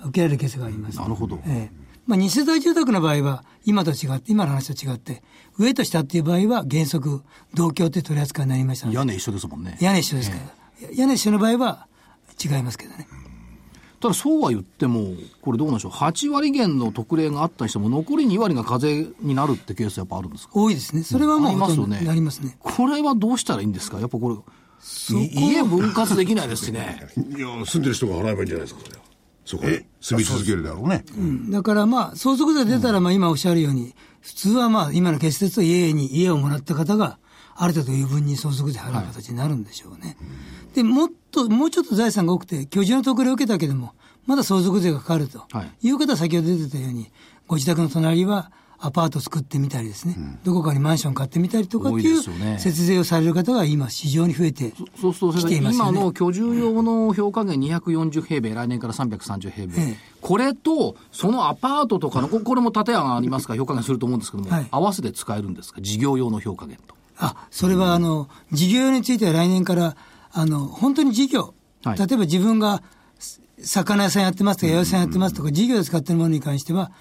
[0.00, 0.98] 受けられるケースがあります。
[0.98, 1.38] なるほど。
[1.46, 5.24] ええまあ、二世帯住宅の場合は、今と違って、今の話と違って、
[5.58, 9.76] 上と下っていう場合は、原則、同居って取り扱いになりましたので、屋根一緒ですもんね。
[9.80, 11.88] 屋根一緒ですから、屋根一緒の場合は
[12.42, 13.08] 違いますけどね。
[14.00, 15.92] ただそうは言っても、これどうなんでしょう。
[15.92, 20.52] 8割減の特例があったにしても、残り2割が課税になるってケースやっぱあるんですか？
[20.54, 21.02] 多いですね。
[21.02, 22.56] それはもうありますよねりますね。
[22.60, 23.98] これはどうしたらいいんですか？
[23.98, 24.34] やっぱこれ、
[25.18, 27.06] い家分割できないですしね。
[27.16, 29.04] いや、住んでる人が払えばいいんじゃないですか、それは。
[29.46, 31.04] そこに住み続けるだろうね。
[31.50, 37.18] だからまあ、相続税出たら、まあ今おっしゃるように、普通はまあ、今の決説と家に、家をもらった方が、
[37.54, 40.16] ある程度余分に相続税払う形になるんでしょうね。
[40.76, 43.92] で、もっと、もうちょっと財産が多くて、居住の特例を受けたけども、
[44.26, 45.44] まだ相続税がかかると。
[45.50, 45.88] はい。
[45.88, 47.10] いう方は先ほど出てたように、
[47.48, 52.20] ご自宅の隣はアパート作ってみたりですね、どこかにマンション買ってみたりとかっていう
[52.58, 55.90] 節税をされる方が今、市場に増えてそうすると、来ていますよね。
[55.92, 59.96] 今の居住用の評価減240平米、来年から330平米、ええ。
[60.20, 63.54] これと、そのアパートとかの、ここれも建屋がありますか？
[63.54, 64.68] ら、評価減すると思うんですけども、はい。
[64.70, 66.94] 合わせて使えるんですか、事業用の評価減と。
[67.18, 69.96] あ、それはあの、事業用については来年から、
[70.38, 71.98] あの、本当に事業、はい。
[71.98, 72.82] 例えば自分が
[73.18, 76.92] す魚屋さんやってますとか、八百屋さんやってますとか、事業で使ってるものに関しては、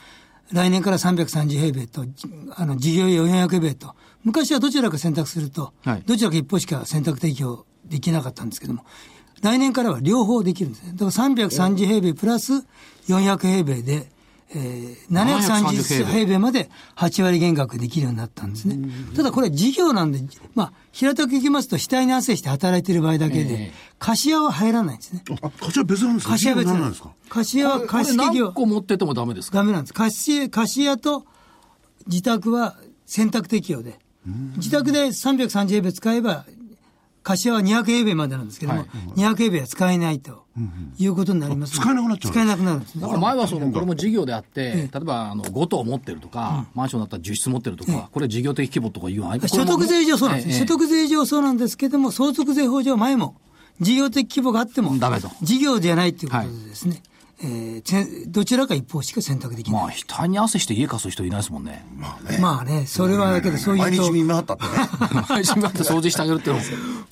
[0.54, 3.94] 来年から330平米と、じあの、事業用400平米と、
[4.24, 6.04] 昔はどちらか選択すると、はい。
[6.06, 8.86] どちらか一方しか選択提供できなかったんですけども、
[9.42, 10.94] 来年からは両方できるんですね。
[10.94, 12.54] だから330平米プラス
[13.10, 14.10] 400平米で、
[14.58, 18.78] えー、730 730平米まで8割減額できるようになったんですね。
[19.16, 20.20] ただこれ事業なんで、
[20.54, 25.24] まあ、平たくいきますと、死体に汗して働いてる場合だけでええ、貸し屋は入らないんですね。
[25.42, 26.30] あ、貸しは別なんですか？
[26.34, 27.12] 貸し屋は別なんんですか？
[27.30, 29.58] 貸し屋は貸し企業何、個持っててもダメですか？
[29.58, 29.94] ダメなんです。
[29.94, 31.26] 貸し、貸し屋と
[32.08, 34.00] 自宅は選択適用で、
[34.58, 36.46] 自宅で330平米使えば、
[37.26, 38.90] 貸し屋は200平米までなんですけども、はい。
[39.20, 40.46] 200平米は使えないと
[41.00, 42.32] いうことになります使えなくなっちゃう。
[42.32, 43.02] 使えなくなるんですね。
[43.02, 43.08] だ。
[43.08, 53.36] から前はその、これも事業であって、例えばあの5棟持ってるとか、マンションだったら10室持ってるとか、これ事業的規模とかいうのは所得税上そうなんです、ええ所得税上そうなんですけども、相続税法上前も、
[53.82, 55.32] 事業的規模があっても、ダメと。
[55.42, 57.02] 事業じゃないということでですね、
[57.42, 59.82] えーせどちらか一方しか選択できない。
[59.82, 61.86] まあ、額に汗して家貸す人いないですもんね。
[62.40, 64.70] まあね、それはだけど、そういうと、毎日見回ったってね。
[65.30, 66.52] 毎日だって掃除してあげるって。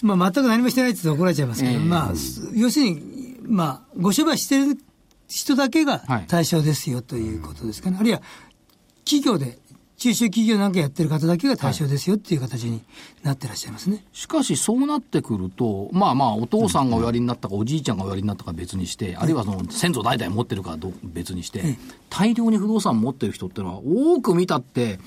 [0.01, 2.13] まあ、全く何もしてないって言怒られちゃいますけど、ええまあ、
[2.53, 4.77] 要するに、まあ、ご商売してる
[5.27, 7.97] 人だけがはい対象ですよということですかね。
[7.99, 8.21] あるいは、
[9.05, 9.59] 企業で、
[9.97, 12.81] 中小企業なんかやってる方だけが対象ですよっていう形に
[13.23, 14.03] なってらっしゃいますね。
[14.11, 21.77] しかし、そうなってくると、まあまあ、お父さんがおやりになったか、おじいちゃんがおやりになったか別にして、あるいはその先祖代々持ってるかどう別にして、
[22.09, 24.99] 大量に不動産持ってる人っていうのは、多く見たって、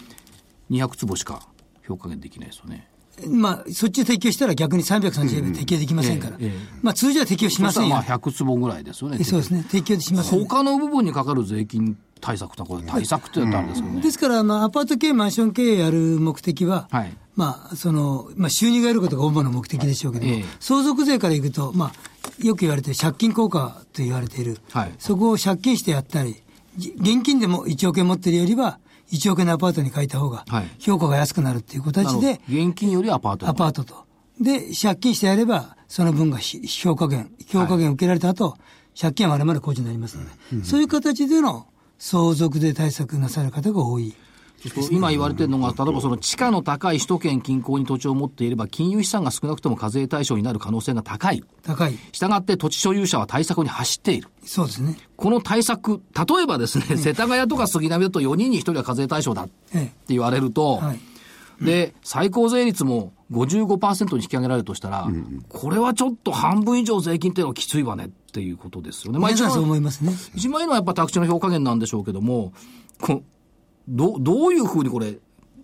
[0.70, 1.46] 200坪しか
[1.86, 2.88] 評価減できないですよね。
[3.28, 6.38] まあ、そっちで適用したら逆に330円で適用できませんから。
[6.82, 8.04] まあ、通常は適用しませんよまあ。
[8.04, 9.22] 100坪ぐらいですよね。
[9.24, 9.64] そうですね。
[9.70, 11.96] 適用しません、他の部分にかかる税金
[12.26, 14.00] 対策とはこれ対策って言ったらあれですけどね。
[14.00, 17.16] ですから、まあ、アパート経営、マンション経営やる目的は、はい。
[17.36, 20.44] まあ、その、まあ、収入が得ることが主な目的でしょうけども、ええ。
[20.58, 24.94] 相続税からいくと、まあ、よく言われている借金効果と言われている、はい。
[24.98, 26.42] そこを借金してやったり、
[26.76, 28.80] じ現金でも1億円持ってるよりは、
[29.12, 34.04] 1億円のアパートに借りた方がはい、評価が安くなるっていう形で、現金よりアパートアパートと。
[34.40, 38.56] で、借金してやれば、その分がひ評価減、評価減を受けられた後、
[39.00, 41.66] 借金は我々控除になりますので、そういう形での
[41.98, 44.14] 相続税対策なさる方が多い。
[44.90, 51.44] 今言われてるのが、例えばその地価の高い首都圏近郊に土地を持っていれば、金融資産が少なくとも課税対象になる可能性が高い。
[51.62, 51.98] 高い。
[52.12, 54.28] したがって土地所有者は対策に走っている。
[54.44, 54.96] そうですね。
[55.16, 60.98] この対策、例えばですね、世田谷とか杉並だと4人に1人は課税対象だってえ言われると、はい
[61.60, 65.08] で、最高税率も55%に引き上げられるとしたら、
[65.48, 69.16] これはちょっと半分以上税金っていうのはきついわねっていうことですよね。
[69.16, 69.20] え。
[69.20, 70.12] まあ一皆さんそう番、思いますね。
[70.34, 72.52] 一番いいのはやっぱ宅地の評価減なんでしょうけども、
[73.00, 73.22] こ
[73.88, 75.18] どどういうふうにこれ、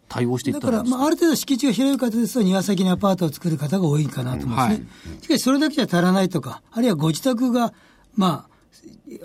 [0.09, 0.99] 対応していっだからら、たいいんですか？
[0.99, 4.87] まあ、ある程度敷地が広い方ですと、庭先にアパートを作る方が多いかなと思いますね。
[5.21, 7.75] しかし、それだけじゃ足らないとか、あるいはご自宅が、
[8.15, 8.47] ま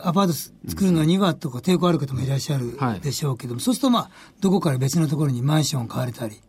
[0.01, 0.33] あ、アパート
[0.69, 6.41] 作るのにはとか抵抗ある方もいらっしゃるはいでしょうけども、そうするとまあ、どこから別のところにマンションを買われたり、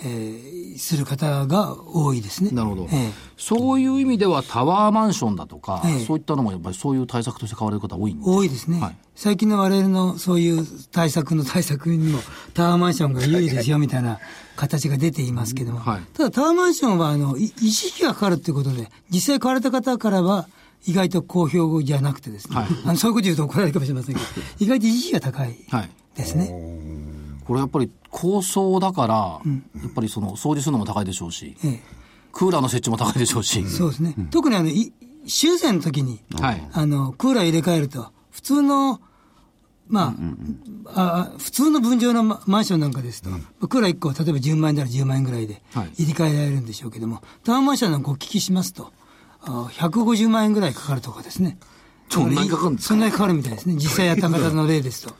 [0.00, 2.50] えーする方が多いですね。
[2.50, 3.12] なるほど、ええ。
[3.36, 6.04] そういう意味ではタワーマンションだとか、ええ。
[6.04, 8.96] そういったのもやっぱりそういう対策として買われる方多いんで多いですね、はい。
[9.14, 12.20] 最近の我々のそういう対策の対策にも、
[12.54, 14.18] タワーマンションが有利ですよみたいな
[14.56, 16.00] 形が出ていますけども、はい。
[16.14, 20.48] ただタワーマンションはあのい維持費がかかるということで、実際買われた方からは、
[20.84, 22.66] 意外と好評じゃなくてですね、はい。
[22.84, 24.26] あのそういうこと言うと怒られるかもしれませんけど、
[24.58, 25.90] 意外と維持費が高いはい。
[26.16, 26.81] ですね。
[27.46, 29.14] これやっぱり高層だから、
[29.82, 31.82] やっぱりその掃除するのも高いでしょうし、ええ
[32.32, 33.62] クーラーの設置も高いでしょうし。
[33.68, 34.14] そうですね。
[34.30, 34.92] 特にあの、い
[35.26, 36.68] 修繕の時に、はい。
[36.72, 39.00] あの、クーラー入れ替えると、普通の、
[39.86, 40.14] ま
[40.86, 43.28] あ、あ普通の分譲のママンションなんかですと、
[43.68, 48.90] クーラー1個、例えば10万円なら10万円ぐらいではい入れ替えられるんでしょうけども、タワーマンションなんかお聞きしますと、
[49.42, 51.58] あ150万円ぐらいかかるとかですね。
[52.08, 52.94] そんなにかかるんですか？
[52.94, 53.74] そんなにかかるみたいですね。
[53.74, 55.14] 実際やった方の例ですと。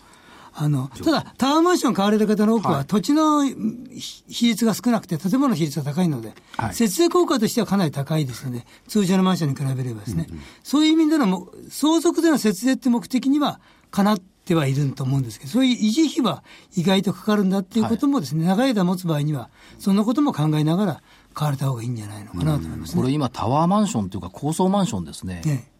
[0.54, 2.86] あの、ただ、タワーマンション買われる方の多くは、はい。
[2.86, 6.74] 土地のうん比比率が少なくて、建物の比率が高いので、はい。
[6.74, 10.26] 節税効果としてはかなり高いですので、通常のマンションに比べればですね、
[10.62, 13.60] そういう意味でのも、相続での節税って目的には、
[13.90, 16.42] かなってはいると思うんですけど、そういう維持費は
[16.74, 21.02] 意外とかかるんだっていうこともですね、長い間持つ場合には、そんなことも考えながら
[21.34, 23.00] 買われた方がいいんじゃないのかなと思いますね。
[23.00, 25.42] これ今タワーマンションというか高層マンションですね。
[25.44, 25.70] ね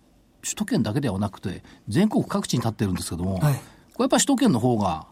[0.42, 3.61] 首都圏だけではなくて、全国各地に建ってるんですけども、はい
[3.98, 5.07] やっぱり首都圏の方が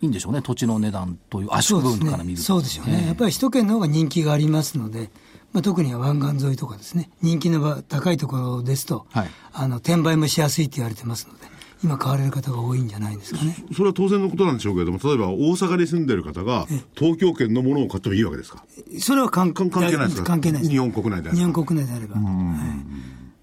[0.00, 2.42] いいんでしょうね、土地の値段という圧縮分から見ると。
[2.44, 2.84] そうですね。
[2.84, 3.00] そうでしょうね。
[3.02, 5.10] ええやっぱり首都圏の方が人気がありますので、
[5.52, 11.46] まあ、特には湾岸沿いとかですね、人気の場高いところですと、はいあの、転売もしやすいって言われてますので、
[11.82, 13.56] 今買われる方が多いんじゃないですかね。
[13.74, 18.64] それは当然のことなんでしょうけれども、例えば大阪に住んでる方が、東京圏のものを買ってもいいわけですか？
[19.00, 20.24] それは関関関係ないですか？
[20.24, 20.72] 関係ないです。
[20.72, 22.16] 日本国内であれば日本国内であれば。
[22.16, 22.24] はい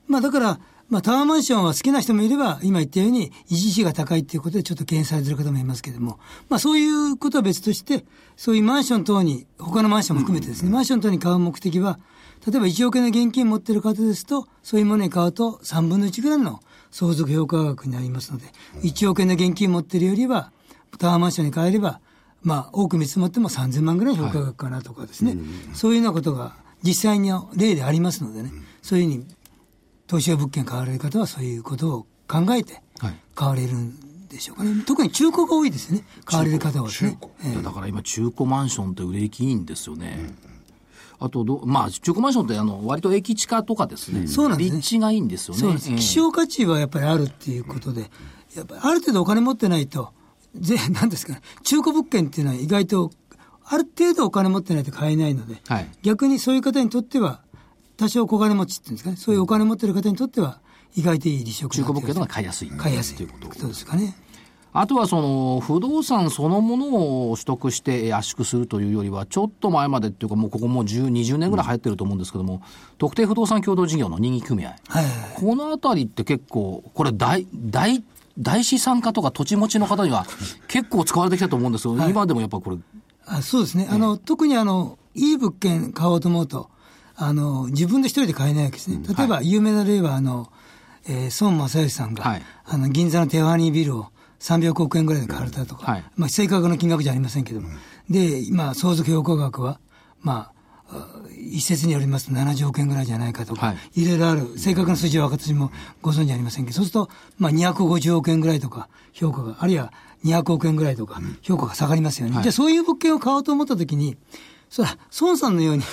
[0.06, 0.60] まあだから、
[0.93, 8.06] まあタワーマンションは好きな人もいれば、今言ったように維持費が高いっていうことでちょっと敬遠されてる方もいますけれども、まあそういうことは別として、
[8.38, 11.99] そういうマンション等に、他のマンションも含めてですね、マンション等に買う目的は、
[12.45, 16.60] 例えば1億円の現金持ってる方ですと、そういうものに買うと3分の1ぐらいの
[16.91, 18.45] 相続評価額になりますので、
[18.84, 20.51] 1億円の現金持ってるよりは、
[20.99, 22.01] タワーマンションに変えれば、
[22.43, 25.38] まあ、多く見積もっても3000万ぐらいの評価額かなとかですね、
[25.73, 26.53] そういうようなことが
[26.84, 28.51] 実際に例でありますのでね、
[28.84, 29.25] そういうふうに
[30.08, 32.82] 投資用物件買われる方はそういうことを考えて
[33.36, 34.84] 買われるんでしょうかね。
[34.86, 37.18] 特に中古が多いですね、買われる方はね。
[37.44, 40.34] ええいやだから今、中古マンションって売れ行きいいんですよね。
[41.20, 45.80] あとど、まあ、中古マンションってあの割と駅地下とかですね、そうなんですね立地がいいんですよね。
[45.80, 48.10] 希少価値はやっぱりあるっていうことで、
[48.56, 50.12] やっぱりある程度お金持ってないと、
[50.56, 53.12] ぜ、なんですかね、中古物件っていうのは意外と、
[53.66, 57.42] ある程度お金持ってないと買えないので、はい逆にそういう方にとっては、
[57.97, 60.60] 多少小金持ちっていうんですかね、そういうお金持ってる方にとっては、
[60.95, 62.69] 意外といい利息中古物件の方が買買いやすい。
[62.69, 63.60] 買いやすいということ。
[63.60, 64.15] そうですかね。
[64.75, 72.63] あとはその不動産そのものを取得して圧縮するというよりは、ちょっと前までっていうか、もうここもう10、20年ぐらい流行ってると思うんですけども、
[72.97, 75.06] 特定不動産共同事業の任意組合、はい。
[75.36, 78.03] このあたりって結構、これ大、大、
[78.39, 80.25] 大資産家とか土地持ちの方には
[80.67, 82.77] 結構使われてきたと思うんですけど、今でもやっぱこれ、
[83.27, 83.88] あそうですね。
[83.91, 86.71] あの、特にあの、いい物件買おうと思うと、
[87.15, 88.99] あの、自分で一人で買えないわけですね。
[89.08, 90.52] 例えば、有名な例は、あの、
[91.06, 92.41] えー、孫正義さんが、はい。
[92.65, 94.08] あの、銀座のテファニービルを
[94.39, 96.04] 300億円ぐらいで買われたとか、はい。
[96.15, 97.69] まあ、正確な金額じゃありませんけども、
[98.10, 99.80] で、今、相続評価額は、
[100.21, 100.54] まあ、
[100.89, 101.08] あ
[101.52, 104.04] 一説によりますと70億円ぐらいじゃないかとか、はい。
[104.04, 105.71] い、ろいろある、正確な数字は私も
[106.02, 109.93] ご存知ありませんけど、そうすると、まあ、250億円ぐらいとか評価が、あるいは
[110.26, 112.36] 200億円ぐらいとか評価が下がりますよね。
[112.36, 112.43] はい。
[112.43, 114.17] じゃあそういう物件を買おうと思ったときに、
[114.74, 115.84] そら、孫さんのように、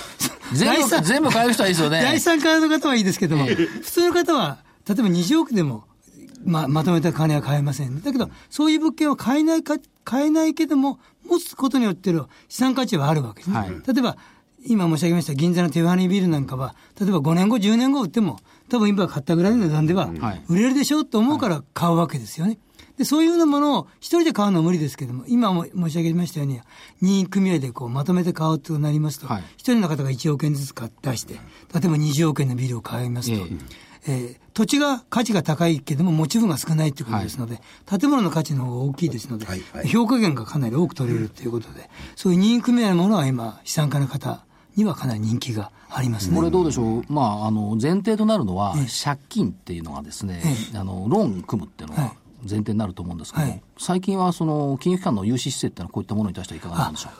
[0.53, 2.01] 全部、全部買える人はいいですよね。
[2.01, 4.57] 第三買いの方はいいですけども、普通の方は、
[4.89, 5.83] 例えば20億でも、
[6.43, 8.01] まあ、まとめた金は買えません。
[8.01, 13.55] だけど、そういう物件を買えないか、買えないけども、持つことによっての資産価値はあるわけですね。
[13.55, 14.17] はい例えば、
[14.65, 22.57] 今申し上げました銀座のティファニービルなんかは、例えば5年後、10年後売っても、多分今買ったぐらいの値段でははい売れるでしょうと思うから買うわけですよね。
[22.97, 26.61] で、そういうようなものを一人で買うのは無理ですけども、今も申し上げましたように、
[27.01, 29.43] 任意組合でこうまとめて買うとなりますと、一、はい。
[29.57, 31.41] 人の方が1億円ずつ買出して、例え
[31.73, 33.47] ば20億円のビルを買いますと、ええ。
[34.07, 39.61] えー土地が価値が高いけども持ち分が少ないということですので、建物の価値の方が大きいですので、はい。
[39.73, 39.87] はい。
[39.87, 44.43] 評価源がかなり多く取れるということで、そういう任意組合のものは今、資産家の方
[44.75, 46.35] にはかなり人気がありますね。
[46.37, 50.41] これどうでしょう、まあ、あの前提となるのは、借金っていうのがですね、
[50.73, 52.13] あのローン組むっていうのが
[52.49, 53.63] 前提になると思うんですけども、はい。
[53.77, 57.11] 最近はその金融機関の融資施設っていうのは、こういったものに対してはいかがなんでしょう？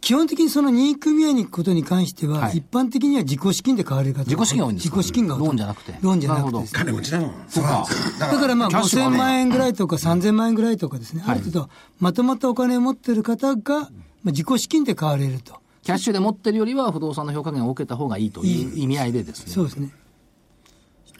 [0.00, 2.58] 基本的にその任意組合に行くことに関しては、はい。
[2.58, 5.40] 一般的には自己資金で買われる方が自己資金が多いんですか自己資金が多い。
[5.40, 5.98] ローンじゃなくて。
[6.02, 6.72] ローンじゃなくて。
[6.72, 7.32] 金持ちだもん。
[7.48, 7.64] そう。
[7.64, 7.86] か。
[8.20, 13.88] だからまあキャッシュが5000ね万円ぐらいとか3000万円ぐらいとかですね、ある程度まとまったお金を持ってる方が、まあ、
[14.26, 15.54] 自己資金で買われると。
[15.82, 19.52] キャッシュで持ってるよりは不動産の評価源を受けた方がいいという意味合いでですね。
[19.52, 19.90] そうですね。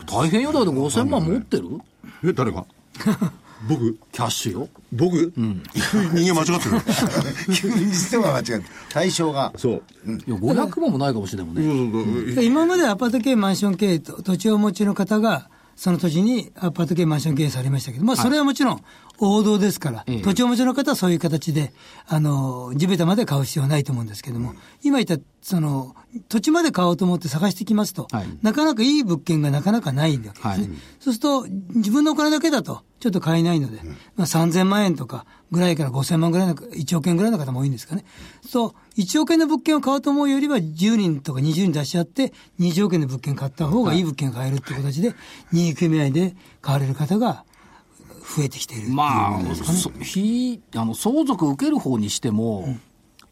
[0.07, 1.81] 大変よ、だけど5000万持ってる？
[2.23, 2.67] え、誰が？
[3.69, 3.99] 僕？
[4.13, 4.69] キャッシュよ。
[4.93, 7.55] 僕、人間間違ってる。
[7.55, 8.69] 急にしては間違えた。
[8.91, 9.53] 対象が。
[9.57, 9.73] そう。
[9.73, 12.45] いや、500万もないかもしれないもんね。
[12.45, 18.83] 今までアパート系、マンション系、と土地をお持ちの方が、その土地にアパート系マンション経営されましたけど、まあ、それはもちろん
[19.19, 21.73] 王道ですから、ええ土地をお持ちの方はそういう形で、
[22.07, 25.95] あの、地べたまで買う必要はないと思うんですけども、今言った、その、
[26.29, 28.27] 土地まで買おうと思って探してきますと、はい。
[28.43, 30.45] なかなかいい物件がなかなかないわけですね。
[30.45, 30.59] はい。
[31.01, 33.81] そうすると、自分のお金だけだと、ちょっと買えないので、
[34.17, 38.05] まあ、3000万円とかぐらいから5000万ぐらいの、1億円ぐらいの方も多いんですかね。
[38.47, 44.01] そう、1億円の物件を買おうと思うよりは、10人とか20人出し合って、20億円の物件買った方がい。
[44.01, 45.15] い物件が買えるっていう形で、
[45.53, 47.45] 任意組合で買われる方が
[48.37, 49.43] 増えてきているまあ、あ
[50.85, 52.79] の相続受ける方にしても、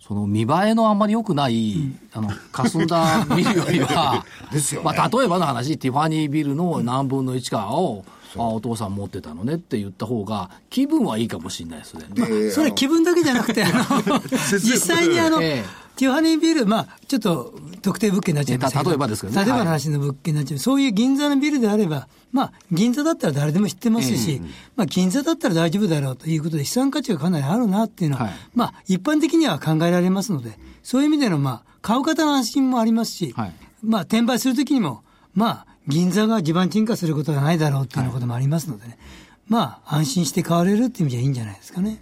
[0.07, 4.85] その見栄えのあんまり良くない、あの霞んだビルよりは ですよね。
[4.85, 8.05] まあ、例えばの話、ティファニービルの何分の1かを、
[8.37, 12.07] あお父さん持ってたのねって言った方が、気分はいいかもしれないですね。
[12.11, 14.21] でそれ気分だけじゃなくて、あの、
[14.59, 19.45] 実際にあの、ええティファニービル、まあ、ちょっと特定物件になっちゃいますけ例えばですけどね。
[19.45, 24.43] 例えばの話の物件になっちゃう、そういう銀座のビルであれば、まあ、銀座だったら誰でも知ってますし、
[24.75, 28.33] まあ、銀座だったら大丈夫だろうということで、資産価値がかなりあるなっていうのは、はい。
[28.53, 33.53] まあ、一般的には考えられますので、そういう意味での、まあ、買う方の安心もありますし、はい。
[33.85, 38.99] まあ、転売するときにも、まあ、銀座が地盤沈下することがないだろうっていうこともありますのでね、
[39.47, 42.01] まあ、安心して買われるっていう意味じゃいいんじゃないですかね。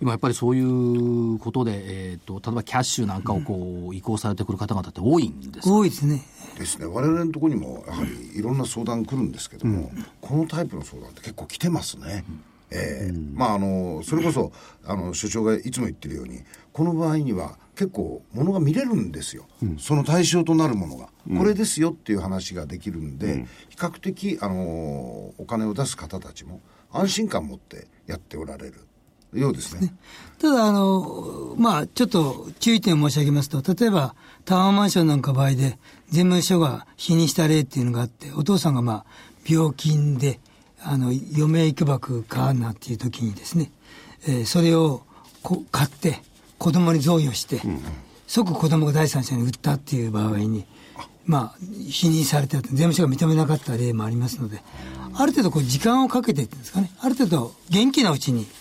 [0.00, 5.74] 今やっぱりそういうことで、えー、と例えばキャッシュなんかをこう移行されてくる方々って多いんですか？
[5.74, 6.22] 多いですね。
[6.56, 6.86] ですね。
[6.86, 12.24] 我々のところにもやはりいろんな相談来るんですけども、このタイプの相談って結構来てますね。
[12.70, 14.52] ええまああのそれこそ
[14.84, 19.46] あの所長がいつも言ってるようにこの場合には結構ものが見れるんですよ、
[19.78, 21.08] その対象となるものが、
[21.38, 26.60] これですよっていう話ができるんで、比較的あのお金を出す方たちも
[26.92, 28.87] 安心感を持ってやっておられる
[29.34, 29.94] ようですね。
[30.38, 34.14] ただ、あの、まあ、ちょっと注意点を申し上げますと、例えば、
[34.44, 35.78] タワーマンションなんか場合で、
[36.10, 39.04] 税務署が否認した例っていうのがあって、お父さんがまあ、
[39.46, 40.40] 病気で、
[40.80, 43.72] あの、余命いくばくかなっていう時にですね、
[44.26, 45.02] えーそれを
[45.42, 46.22] こ買って、
[46.58, 47.60] 子供に贈与して、
[48.26, 50.66] 即子供が第三者に売ったっていう場合に、
[51.24, 54.62] まあ、否認されて税務署が認めなかった例もありますので、
[55.14, 58.57] ある程度こう時間をかけてっていうんですかね、ある程度元気なうちにえー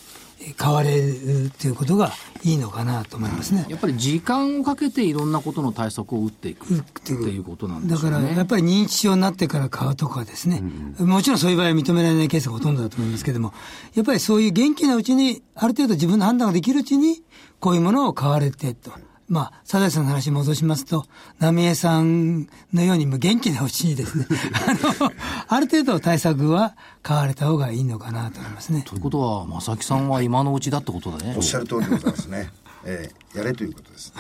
[0.56, 2.12] 買われるということが
[2.44, 3.66] いいのかなと思いますね。
[3.70, 8.22] やっぱり時間をかけていろんなことの対策を打っていくっていうことなんでだから。
[8.22, 10.62] やっぱり認知症になってから買うとかですね、
[11.00, 13.54] もちろんそういう場合は認められないケースがほとんどだと思いますけれども、
[13.96, 17.24] やっぱりそういう元気なうちに、ある程度自分の判断ができるうちに、
[17.60, 18.92] こういうものを買われてと。
[19.28, 21.06] まあ、サザエさんの話に戻しますと、
[21.40, 24.26] 浪江さんのようにもう元気なうちにですね、
[24.68, 25.12] あの、
[25.48, 28.84] ある程度対策は買われた方がいいのかなと思いますね。
[28.84, 31.44] ということは、正木さんは今のうちだってことだねおっ。
[31.44, 32.52] しゃる通りでございますね。
[32.86, 34.14] ええやれということです。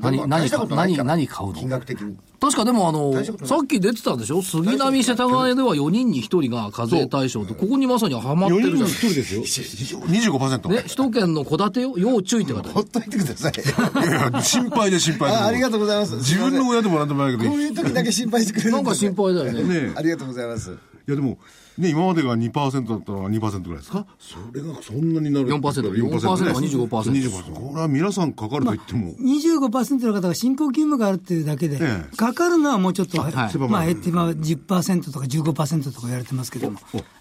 [0.00, 1.54] 何でも大したことないから何何買うの？
[1.54, 2.16] 金額的に。
[2.40, 4.42] 確かでもあの、さっき出てたでしょ？
[4.42, 8.88] 杉並世田谷では4人に1人が課税対象と、ここにまさにはまって4人にるじゃん。
[8.88, 10.00] 1人ですよ。
[10.00, 10.68] 25%。
[10.68, 13.52] ね、首都圏の戸建てよ、要注意って方ほっといてください。
[14.04, 15.36] いやいや、心配で心配で。
[15.36, 17.50] あありがとうございます自分の親でもなんでもないけど。
[17.50, 19.62] こういう時だけ心配してくれるなんか心配だよね。
[19.62, 20.70] ねありがとうございます。
[20.70, 20.74] い
[21.06, 21.38] やでも、
[21.76, 24.06] ね、今までが2%だったのが2%ぐらいですか？
[24.18, 32.16] それがそんなになる4% 4%が25% 25%これは皆さんかかると言っても、25%の方が申告義務があるっていうだけで、ええ。
[32.16, 33.58] かかるのはもうちょっと、はい。
[33.68, 36.78] まあ、えって今10%とか15%とか言われてますけども、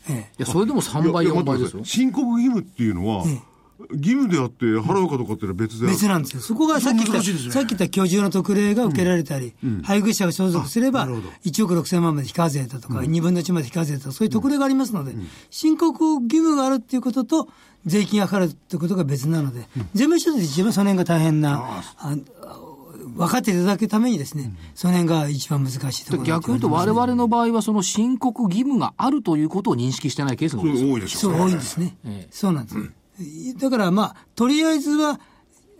[0.08, 0.13] ええ。
[0.13, 1.84] いや、それでも3倍、いや4倍ですよ。
[1.84, 3.26] 申告義務っていうのは、
[3.91, 6.41] 義務であって払うかどうかっていうのは別で別なんですよ。
[6.41, 15.13] そこがさっき言った、ねさっき言った居住の特例が受けられたり、配偶者が相続すれば、1億6000万まで非課税だとか、2分の1まで非課税だとか、そういう特例がありますので、
[15.50, 17.50] 申告義務があるっていうことと、
[17.86, 22.15] 税金がかかるっていうことが別なので、税務署で一番その辺が大変な、あ
[23.15, 30.93] 分かっていただくためにですね、その辺が一番難しいところだ逆に言うと、我々の場合は、その申告義務があるということを認識してないケースが多いですよ。
[30.93, 31.98] 多いでしょそう、多いんですね。
[32.06, 32.28] ええ。
[32.32, 32.78] そうなんです。
[33.60, 35.19] だからまあ、とりあえずは、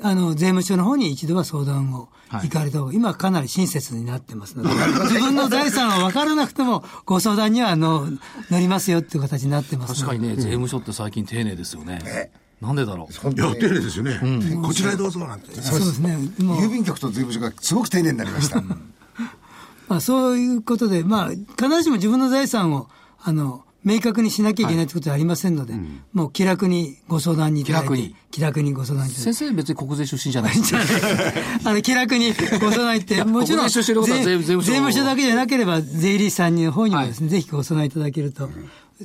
[0.02, 4.70] あの、税務署の方に一度は相談を行かれた方が、今かなり親切になってますので、
[5.10, 8.08] 自分の財産は分からなくても、ご相談にはあの
[8.52, 12.32] 乗りますよっていう形になってます確かにね、税務署って最近丁寧ですよね。
[12.62, 13.30] なんでだろう？
[13.32, 14.20] いや丁寧ですよね、
[14.64, 15.60] こちらへどうぞなんて。
[15.62, 16.18] そうですね。
[16.40, 18.62] もう郵便局と税務署がすごく丁寧になりました。
[19.90, 22.88] まあ、そういうことで、まあ、必ずしも自分の財産を、
[23.22, 25.74] あの、明確にしなきゃいけないということはありませんので、
[26.14, 28.16] もう気楽にご相談にいただいて気楽に。
[28.32, 30.62] 気楽にご相談いただいて先生別に国税出身じゃないで。
[31.66, 38.50] あの、気楽にご相談行って、もちろん、国税収支のことは税税税務署税務署だけじゃなければ、税理士さんの方にもですね、ぜひご相談いただけると、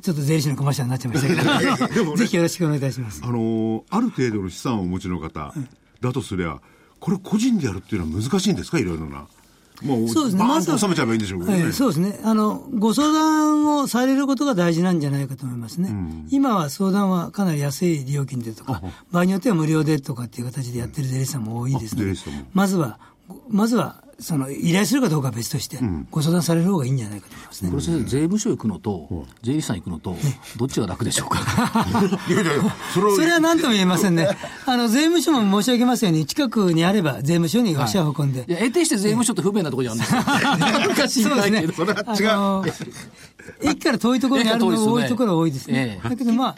[0.00, 3.20] ちょっと税理士のコマーシャルになっちゃいましたけど、 ぜひよろしくお願いいたします。
[3.24, 5.52] あのーある程度の資産をお持ちの方
[6.00, 6.58] だとすりゃ
[7.00, 8.78] これ個人でやるっていうのは難しいんですか？
[8.78, 9.26] いろいろな
[9.82, 10.44] もう、そうですね。
[10.44, 11.64] まず収めちゃえばいいんでしょうね。
[11.64, 12.18] ええそうですね。
[12.24, 15.90] あの、ご相談をされることが大事なんじゃないかと思いますね。
[16.30, 22.98] 今は相談はかなり安い料金でとか、場合によっては無料でとかっていう形でやってる税理士さんも多いですのであ税理士さんも、まずは、
[23.48, 25.78] まずは、その、依頼するかどうかは別として、
[26.10, 27.76] ご相談される方がいいんじゃないかと思いますねこ。
[27.76, 30.16] れ先生、税務署行くのと、税理士さん行くのと、
[30.56, 31.38] どっちが楽でしょうか？
[32.92, 34.28] それはそれは何とも言えませんね。
[34.66, 40.22] あの、税務署も申し上げますように、近くにあれば税務署に足を運んでい、や、得てして税務署って不便なところにあるんですよ。
[40.58, 41.08] なんか。
[41.72, 42.30] それは違う。
[42.30, 42.64] あの
[43.62, 46.00] 駅から遠いところにあるのが多いところが多いですね。
[46.02, 46.56] ええだけどまあ、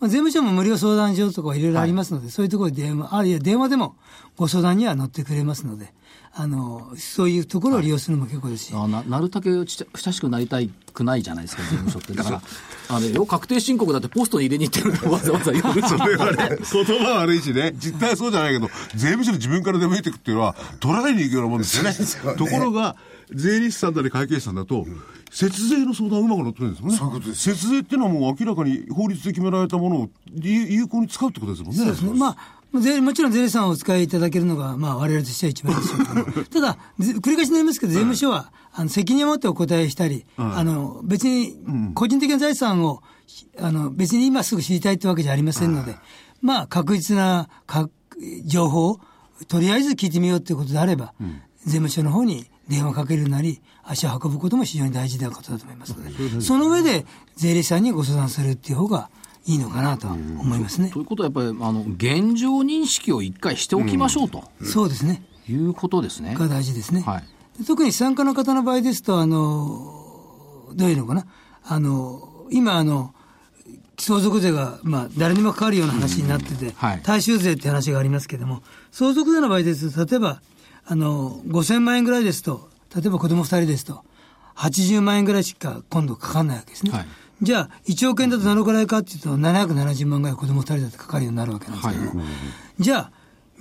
[0.00, 3.96] まあ、税務署も無料相談所とかいろいろありますので、そういうところで電話、あるいは電話でも
[4.36, 5.92] ご相談には乗ってくれますので、
[6.38, 12.12] あの、そういうところを利用するのも結構ですし、あななるたけちっ親しくなりたいくないじゃないですか、税務署って。
[12.12, 12.42] だから、
[12.94, 21.94] あれよ、確定申告だってポストに入れに行ってるのわざわざ言うそれはね、 言葉悪いしね、実態はそうじゃないけど、税務署に自分から出向いていくっていうのは、取られに行くようなもんですよね。
[22.36, 22.96] ところが、
[23.34, 24.86] 税理士さんだり会計士さんだと、
[25.30, 26.96] 節税の相談うまく乗ってるんですもんね。
[26.98, 31.78] そういうことです節税っていうのはもう明らかに法律で決められたものを有有効に使うってことですもんね。
[31.78, 32.18] そうですね。
[32.18, 32.55] まあ、税
[33.00, 41.56] もちろん税理士さんをお使いいただけるのが、まあ、我々としては一番でしょうけど、 ただ、ぜ繰り返しになりますけど、税務署は、あの、責任を持ってお答えしたり、あの、別に、
[41.94, 43.02] 個人的な財産を、
[43.58, 45.96] あの、別に今すぐ知りたいってわけじゃありませんので、
[46.42, 47.88] まあ、確実なか
[48.44, 49.00] 情報を、
[49.48, 51.14] とりあえず聞いてみようということであれば、
[51.64, 57.06] 税務署の方に電話かけるなり、足を運ぶことも非常に大事なことだと思いますので、その上で
[57.36, 59.10] 税理士さんにご相談するっていう方が
[59.46, 60.98] いいのかなとは思いますねと。
[60.98, 65.22] いうことは、やっぱり、あの、現状認識を一回しておきましょうとそうですね。
[65.48, 66.34] いうことですね。
[66.34, 67.02] が大事ですね。
[67.02, 67.64] はい。
[67.64, 71.26] 特に資産家の方の場合ですと、あの、どういうのかな。
[71.64, 73.14] あの、今、あの、
[73.98, 80.42] 相続税が、まあ、誰にもかかるような話になってて、はい大衆税って話がありますけれども、相続税の場合ですと、例えば、
[80.84, 84.04] あの、5000万円ぐらいですと、例えば子供2人ですと、
[84.56, 86.92] 80万円ぐらいしか今度かかんないわけですね。
[86.92, 87.06] はい
[87.42, 92.24] じゃあ、1億円だとどのくらいかっていうと、770万ぐらい子供2人だとかかるようになるわけなんですけども、
[92.80, 93.10] じゃあ、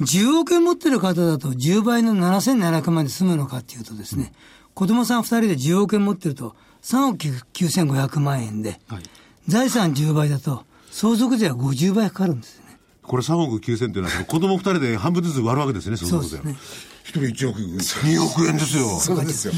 [0.01, 4.33] 10億円持ってる方だと10倍の7700万で済むのかっていうとですね、
[4.73, 7.17] 子供さん2人で10億円持ってると3億
[7.53, 9.03] 9500万円で、はい。
[9.47, 12.77] 財産10倍だと相続税は50倍かかるんですよね。
[13.03, 16.55] これ3億9000っていうのは、子供2人で半分ずつ割るわけですね、相そう続です税は。
[16.55, 16.59] ね。
[17.03, 18.99] 一人1億2億円ですよ。
[18.99, 19.53] そうですよ。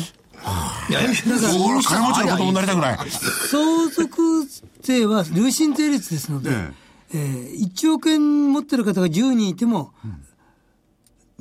[0.89, 2.97] いやいや、ほら、金持ちの子供になりたくない。
[3.09, 4.45] 相続
[4.81, 6.73] 税は累進税率ですので、え
[7.13, 7.17] え。
[7.53, 9.93] ー1億円持ってる方が10人いても、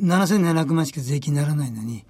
[0.01, 2.05] 7700万しか税金にならないのに、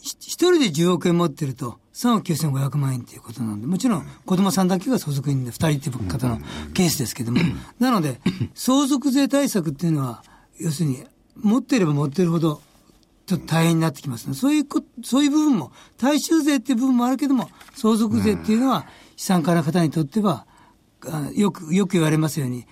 [0.00, 6.38] ひ一人で10億円持ってると、3億9500万円ということなので、もちろん子供さんだけが相続人で2人っていう方の
[6.74, 7.40] ケースですけども、
[7.78, 8.20] なので、
[8.54, 10.22] 相続税対策っていうのは、
[10.58, 11.04] 要するに、
[11.36, 12.60] 持っていれば持ってるほど、
[13.26, 14.34] ちょっと大変になってきますね。
[14.34, 20.46] そういうこ、そういう部分も、大衆税っていう部分もあるけども、相続税っていうのは、資産家の方にとっては、
[21.04, 22.66] あよく、よく言われますように、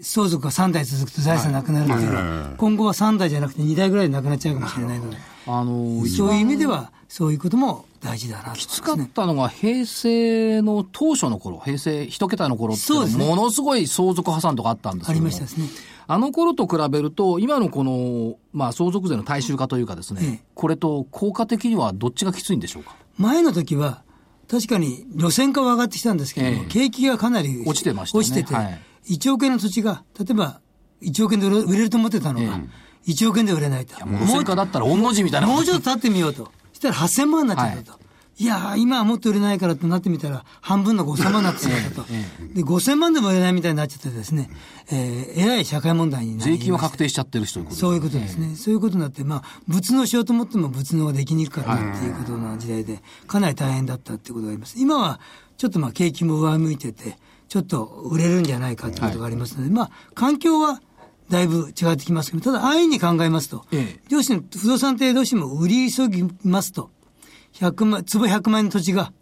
[0.00, 8.92] 相続が3代続くと財産なくなるのは、今後は3代じゃなくて2代ぐらいでなくなっちゃうかもしれないので、あの、そういう意味では、そういうことも大事だなときつか。
[8.92, 15.68] ったのが平成の当初の頃、平成一桁の頃ってものすごい相続破産とかあったんですけあどもりましたですね。
[16.08, 22.94] あの頃と比べると、今のこの、まあ、相続税の大衆化というかですね、ええこれと効果的にはどっちがきついんでしょうか？
[23.18, 24.02] 前の時は、
[24.48, 30.60] 確かに路線価は上がってきたんですけども、ええ景気がかなり落ちてましたね落ちてて、はい1億円の土地が、例えば
[31.02, 32.60] 1億円で売れると思ってたのが、
[33.06, 34.04] 1億円で売れないと。
[34.04, 36.50] もう路線価だったら御の字みたいなもうちょっと経ってみようと。
[36.72, 37.98] そしたら8000万になっちゃったと。
[38.00, 38.05] い、
[38.44, 42.02] やー、今はもっと売れないからとなってみたら、半分の5000万になってしまったと。
[42.54, 44.50] で、5000万でも売れないみたいになっちゃってですね、
[44.90, 48.54] えー、えらい社会問題になり税金は確定しちゃってるしということですそういうことですね。
[48.56, 54.74] そういうことになって、まあ、仏納しようと思っても仏納ができにくかったっていうことの時代で、かなり大変だったっていうことがあります。
[54.78, 55.18] 今は、
[55.56, 57.16] ちょっとまあ、景気も上向いてて、
[57.48, 60.80] ちょっと売れるんじゃないかっていうことがありますので、まあ、環境は
[61.30, 66.90] だいぶ違ってきますけど、ただ安易に考えますと、ええどうしても不動産ってどうしても売り急ぎますと、
[67.60, 69.12] 100万、坪100万円の土地が、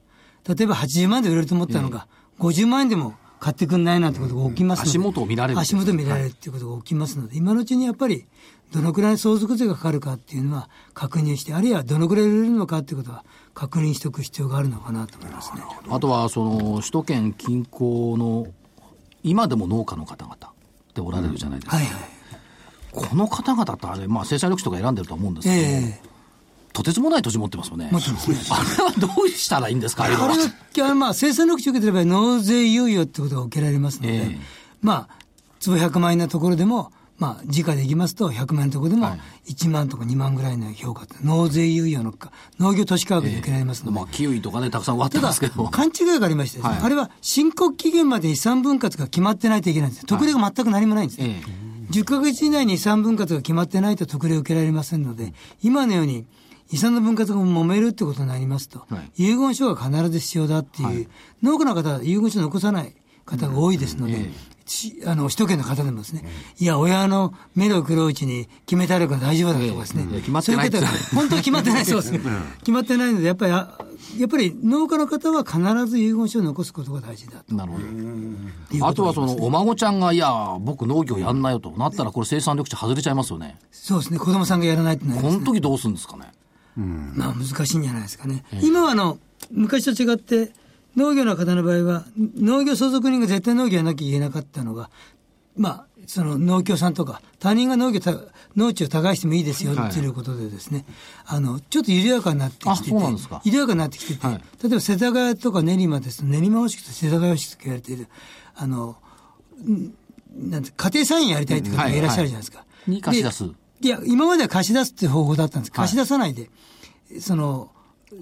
[0.49, 2.07] 例えば80万で売れると思ったのが、
[2.39, 8.26] 50万円でも買ってくんないなんてことが起きますので、足元を見られる足元を見られるっていうことが起きますので、今のうちにやっぱり、
[8.72, 13.24] どのくらい相続税がかかるかっていうのは確認して、あるいはどのくらい売れるのかっていうことは
[13.55, 15.62] 確認しておく必要があるのかなと思いますね。
[15.89, 18.49] あとは、その、首都圏近郊の、
[19.22, 20.37] 今でも農家の方々
[20.95, 21.76] でおられるじゃないですか。
[21.76, 21.95] はいはい。
[22.93, 26.14] この方々ってあれ、まあ、生産緑地とか選んでると思うんですけど、ええ
[26.75, 27.89] とてつもない土地持ってますよね。
[27.93, 28.37] 持ってますね。
[28.51, 30.25] あれはどうしたらいいんですか、あれは。
[30.25, 34.39] あのまあ、生産緑地を受けてれば納税猶予ってことが受けられますので、ええ。
[34.83, 35.25] まあ、
[35.61, 39.07] 坪100万円のところでも、まあ、時価でいきますと、100万円のところでも
[39.47, 45.64] 1万とか2万ぐらいの評価納税猶予のか農業都市価格で受けられますので、まあ、キウイとかね、たくさん割ってますけど。
[45.68, 46.79] 勘違いがありましてね、はい。
[46.83, 50.07] あれは申告期限までに遺産分割が決まってないといけないんです。
[50.07, 51.41] 特例が全く何もないんですね。
[51.47, 51.64] ええ。
[51.93, 56.27] 10ヶ月以内に遺産分割が決まってないと特例を受けられませんので、今のように
[56.75, 59.29] 遺産の分割が揉めるってことになりますと、はい。
[59.29, 61.09] 遺言書が必ず必要だっていう、
[61.41, 64.31] 農家の方は遺言書を残さない方が多いですので、
[64.66, 66.25] しあの首都圏の方でもですね、
[66.59, 70.79] いや、親の目の黒いうちに決めてあるから大丈夫だとかですね、ええ決まってないって。
[70.79, 72.11] そういう方が本当に決まってないそうです。
[72.12, 72.20] ね。
[72.59, 73.79] 決まってないので、やっぱり、あ
[74.18, 77.55] やっぱり農家の方は必ず遺言書を残すことが大事だと。
[77.55, 78.79] なるほいうど。
[78.81, 83.59] こあとはその、お孫ちゃんが、いや、僕農業やんなよとなったら、これ生産緑地外れちゃいますよね。
[83.70, 85.35] そうですね、子供さんがやらないってなりますね。
[85.35, 86.33] この時どうするんですかね。
[86.77, 88.45] まあ難しいんじゃないですかね。
[88.62, 89.18] 今はあの、
[89.51, 90.53] 昔と違って、
[90.97, 94.91] 農業の方の場合は、農業相続人が絶対農業やらなきゃいけなかったのが、
[95.57, 98.14] まあ、その農協さんとか、他人が農業た、
[98.57, 100.85] 農地を耕してもいいですよ、はいということでですね、
[101.27, 102.97] あの、ちょっと緩やかになってきてて、
[103.45, 108.09] 緩やかになってきてて、はい例えば世田谷とか練馬ですと、練馬方式と世田谷方式と言われている、
[108.55, 108.97] あの、
[109.66, 109.95] ん
[110.51, 112.64] なんて家庭菜園やりたいって方がいらっしゃるじゃないですか。
[112.87, 113.45] に貸し出す。
[113.81, 115.72] いや、今までは貸し出すっていう方法だったんです。
[115.72, 116.51] 貸し出さないで、
[117.20, 117.70] その、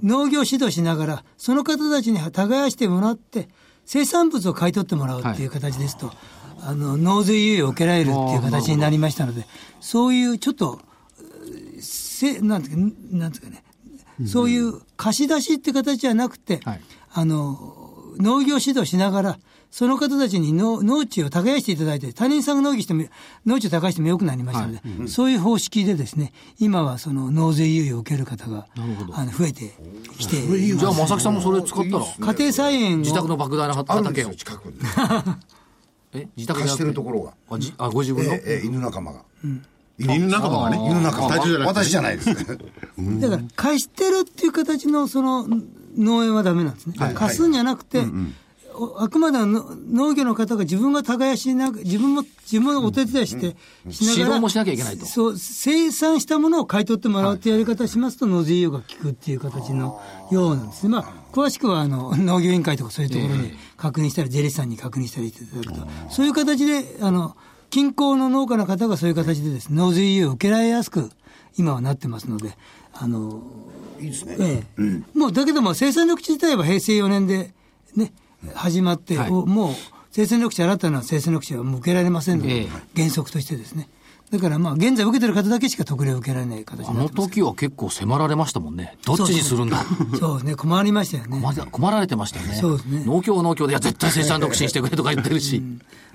[0.03, 3.49] 農業指導しながら、その方たちに耕してもらって、
[3.85, 6.13] 生産物を買い取ってもらうっていう形ですと、
[6.61, 9.47] あの、納税猶予を受けられるっていう形になりましたので、
[9.81, 10.81] そういうちょっと、
[11.81, 13.65] せなんていうか、なんていうかね、
[14.27, 16.81] そういう貸し出しって形じゃなくて、はい。
[17.13, 17.82] あの、
[18.19, 19.39] 農業指導しながら、
[19.71, 23.05] その方たちに農農地を耕していただいて、他人さんが農業しても、
[23.47, 28.67] 農地を耕してもよくなりましたので、そういう方式でですね、今はその納税猶予を受ける方が、
[29.13, 29.73] あの増えて
[30.19, 30.37] きて、
[30.77, 34.35] じゃあ、正木さんもそれ使ったら、家庭菜園を自宅の莫大なあるんですよ、畑を。
[34.35, 34.75] 近くに。
[36.15, 36.29] え？
[36.37, 37.33] 自宅貸してるところが。
[37.51, 39.25] あ、じあご自分の、ええええ犬仲間が。
[39.99, 40.79] 犬仲間がね。
[40.79, 41.67] 犬仲間。
[41.67, 42.35] 私じゃないですね。
[43.21, 45.47] だから、貸してるっていう形のその
[45.97, 46.95] 農園はダメなんですね。
[47.15, 48.05] 貸すんじゃなくて、
[48.75, 53.57] おあくまでの農業の方が自分が耕しな自分も、自分がお手伝いして、
[53.91, 55.07] しながら、指導もしなきゃいけないと。
[55.07, 60.89] そう、生産したものを買い取ってもらうっていうやり方をしますと、納税猶予が効くっていう形のようなんですね。
[60.91, 67.37] まあ、詳しくは、あの、 農業委員会とかそういうところに確認したり、税理士さんに確認したりいただくと、そういう形で、あの、
[67.71, 71.11] 近郊の農家の方がそういう形でですね、納税猶予を受けられやすく、
[71.59, 72.57] 今はなってますので、
[72.95, 73.43] あの、
[74.01, 74.37] いいですね。
[74.39, 77.53] ええもうだけども生産緑地自体は平成4年で
[77.95, 78.13] ね、
[78.55, 79.75] 始まって、はいおもう
[80.11, 83.89] 生産緑地新たな生産緑地はもう受けられませんので、ええ原則としてですね。
[84.31, 87.29] だからまあ現在受けてる方だけしか特例を受けられない形あのになってます。
[87.31, 88.97] 時は結構迫られましたもんね。
[89.05, 89.85] どっちにするんだ。
[90.19, 91.41] そうですね、困りましたよね。
[91.41, 92.55] 困困られてましたよね。
[92.55, 95.63] そうですね農協は農協で、いや、絶対生産 独身してくれとか言ってるし。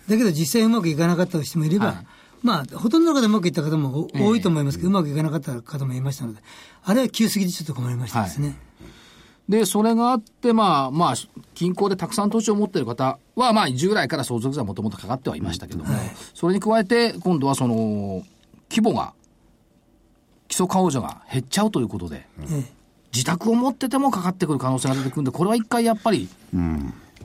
[0.08, 2.06] だけど実際うまくいかなかった人もいれば、はい
[2.44, 6.42] まあ、ほとんどの方うまくいった方もお多いと思いますけど、うまくいかなかった方もいましたので、
[6.84, 8.60] あれは急すぎてちょっと困りましたですね。
[9.50, 11.14] で、それがあって、まあ、まあ、
[11.56, 15.96] 近郊でたくさん土地を持っている方は、まあ、従来から相続税はもともとかかってはいましたけども、
[16.34, 18.24] それに加えて、今度はその、
[18.70, 19.14] 規模が、
[20.50, 22.78] 基礎控除が減っちゃうということで、ええ。
[23.14, 26.28] 自宅を持っててもかかってくる可能性が出てくるんで、これは一回やっぱり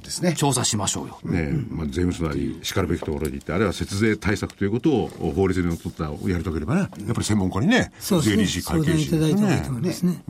[0.03, 0.35] ですね。
[0.35, 1.19] 調査しましょうよ。
[1.25, 8.37] ねまあ、税務署なり、しかるべきところに行って、あるいは節税対策ということを法律にのっとったをやり遂げればね、やっぱり専門家にね、そうですね。
[8.37, 10.23] 税理士、相会計士談いただいた方がいいとね思いますね。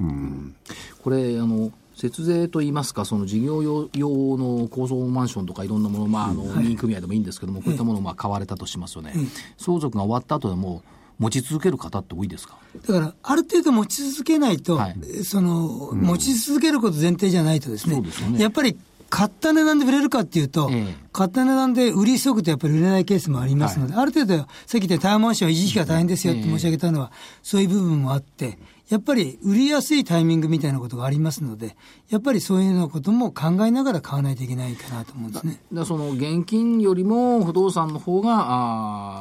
[1.03, 4.09] これ、あの、節税といいますか、その事業用用
[4.39, 6.45] の高層マンションとかいろんなもの、まあ、あの、
[6.77, 9.13] 組合でもいいんですけども、こういったものをまあ買われたとしますよね。
[9.59, 10.83] 相続が終わった後でも、
[11.19, 12.57] 持ち続ける方って多いですか？
[12.89, 18.77] だから、ある程度持ち続けないと、はいその、持ち続けること前提じゃないとですね、そうですよねやっぱり
[19.13, 28.59] 買った値段で売れるかっていうと、ええ買った値段で売り急ぐとやっぱり売れないケースもありますので、ある程度、さっき言ったタワーマンションは維持費が大変ですよって申し上げたのは、そういう部分もあって、
[28.89, 31.77] やっぱり売りやすいタイミングみたいなことがありますので、
[32.09, 35.61] やっぱりそういうようなことも考えながら買わないといけないかなと思うんですね。
[35.71, 38.47] でその現金よりも不動産の方が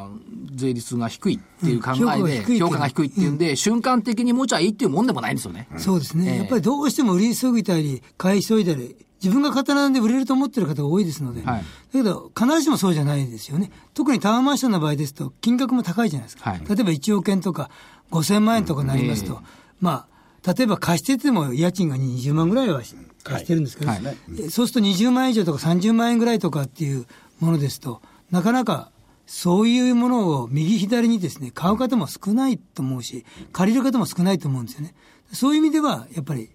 [0.06, 2.60] あー税率が低いっていう考うん評価えで、が低いっていう。
[2.60, 5.68] 評価が低いっていうんで、瞬間的に持ちゃいいっていうもんでもないんですよね。
[5.78, 6.38] そうですね、ええ。
[6.38, 11.60] やっぱりどうしても売り急ぎたり、買い急いだり、自分が刀で売れると思ってる方が多いですので、はい。
[11.60, 13.72] だけど、必ずしもそうじゃないですよね。
[13.94, 16.50] 特にタワーマンションの場合ですと、金額も高いじゃないですか。
[16.50, 16.60] はい。
[16.60, 17.70] 例えば1億円とか
[18.12, 19.42] 5000万円とかになりますと、
[19.80, 20.08] ま
[20.46, 22.82] あ、例えば貸してても家賃が20万ぐらいは
[23.24, 24.02] 貸してるんですけど、はい。
[24.40, 27.06] えそうすると20万円以上とか30万円ぐらいとかっていう
[27.40, 28.02] ものですと、
[28.32, 28.92] なかなか
[29.28, 34.94] そういうものを右左にですね、買う方も少ないと思うし、借りる方も少ないと思うんですよね。
[35.32, 36.50] そういう意味では、やっぱり、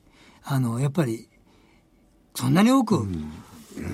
[0.44, 1.28] あの、やっぱり、
[2.36, 3.04] そんなに多く、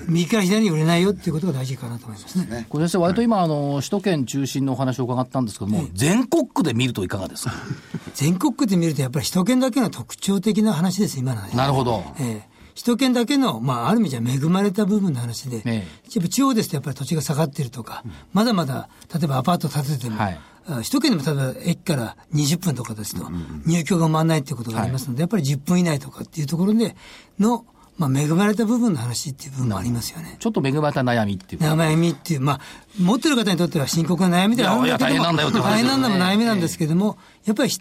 [0.07, 2.65] 右から左に売れないよっていうことが大事かなと思いますね。
[2.69, 7.53] これ先生、割と今、あの、首都圏中心のお話を伺ったんですけども、全国区で見るといかがですか？
[8.15, 11.55] 全国区で見ると、やっぱり首都圏だけの特徴的な話です、今の話。
[11.57, 12.03] なるほど。
[12.19, 12.53] ええ。
[12.75, 15.85] 首都圏だけの、まあ、ある意味じゃ恵まれた部分の話で、え
[16.15, 20.39] やっぱ地方ですとやっぱり土地が下がってるとか、まだまだ、例えばアパート建てても、はい。
[20.65, 23.29] あ首都圏でも例えば駅から20分とかですと、
[23.67, 26.95] 入居が埋まらないっていうことがありますので、やっぱり10分以内とかっていうところで
[27.37, 27.63] の、
[27.97, 30.37] まあ、恵まれた部分の話っていう部分もありますよね。
[30.39, 31.61] ちょっと恵まれた悩みっていう。
[31.61, 31.73] か。
[31.75, 32.59] 悩みっていう、まあ、
[32.99, 35.63] 持ってる方にとっては深刻な悩みではあるんだけども、いやいや大変なんだよってね。
[35.63, 37.71] 大変なんだも悩みなんですけども、やっぱり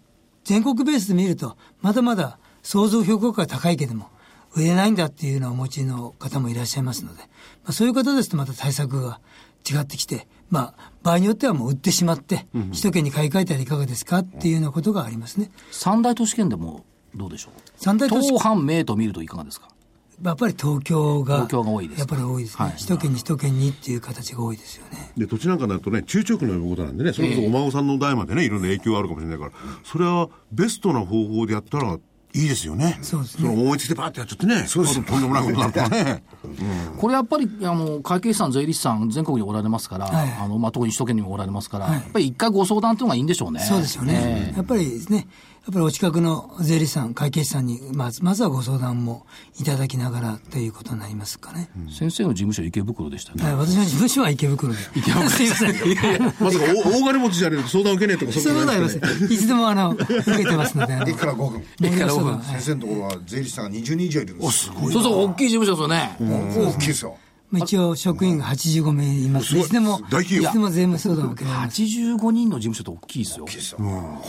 [0.44, 4.10] 全国ベースで見ると、まだまだ想像評価が高いけども、
[4.54, 7.28] 売れないんだっていうのをお持ちの方もいらっしゃいますので、ま
[7.70, 9.18] あ、そういう方ですとまた対策が
[9.68, 15.50] 違ってきて、まあ、場合によってはもう売ってしまって、首都圏に買い替えたらいかがですかっていうようなことがありますね。
[15.70, 16.84] 三大都市圏でも
[17.14, 17.52] どうでしょう？
[17.76, 19.68] 三大都市東半名と見るといかがですか？
[20.22, 22.64] やっぱり東京が、東京が多いですやっぱり多いですね。
[22.64, 25.12] はい首都圏に首都圏にっていう形が多いですよね。
[25.16, 29.52] で土地なんかだとね、中長期の呼ぶことなんでね、それこそお孫さんの代までね、いろんな影響があるかもしれないから、
[29.84, 31.98] それはベストな方法でやったら
[32.34, 32.98] いいですよね。
[33.02, 36.22] そうですねの思いつきでパーってやっちゃってね、そうですとんでもないことになるからね。
[36.96, 43.60] これやっぱり、あの、会計士さん、税理士さん、全国におられますから、はいあの、まあ、特に首都圏にもおられますから、はいやっぱり一回ご相談というのがいいんでしょうね。
[43.60, 44.54] そうですよね。
[44.56, 45.28] やっぱりですね、
[45.64, 49.26] やっぱりお近くの税理士さん、会計士さんに、まず、まずはご相談も
[49.60, 51.70] いただきながらということになりますかね。
[51.88, 53.44] 先生の事務所池袋でしたよね。
[53.44, 54.78] はい、私の事務所は池袋で。
[54.96, 55.72] 池袋 すいません。
[56.40, 59.32] まさか大 大金持ちじゃねえと相談受けねえとかそういうことはありまねせん。
[59.32, 60.94] いつでもあの、受けてますので。
[60.94, 61.62] あの駅から5分。
[61.80, 62.42] 駅から5分。
[62.42, 64.74] 先生のところは税理士さんが20人以上いるんですよ。
[64.90, 66.16] そうそう、大きい事務所ですよね。
[66.18, 67.16] 大きいですよ。
[67.52, 69.56] まあ一応職員が85名います。
[69.56, 71.82] いつでも、大企業いつでも税務相談を受けられます。
[71.82, 73.46] 85人の事務所って大きいですよ。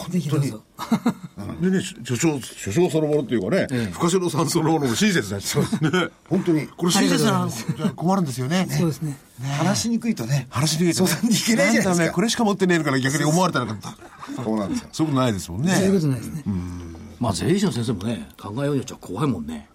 [0.09, 0.61] ぜひどうぞ。
[1.61, 5.57] でね、所長、所長そのものっていうかね、深城さんそのものも親切だし。
[5.57, 5.65] ね。
[6.29, 6.67] 本当に。
[6.67, 8.67] これ親切なじゃ困るんですよね。
[8.69, 9.17] そうですね。
[9.57, 10.47] 話しにくいとね。
[10.49, 13.67] 話でき相談に行けないじゃないですかんだおめこれしか持ってねえから逆に思われたら
[14.35, 14.89] そうなんですよ。
[14.91, 15.73] そういうことないですもんね。
[15.73, 16.43] そういうことないですね。
[17.19, 19.69] まあ、税理士の先生もね、考えようによっちゃ怖いもんね。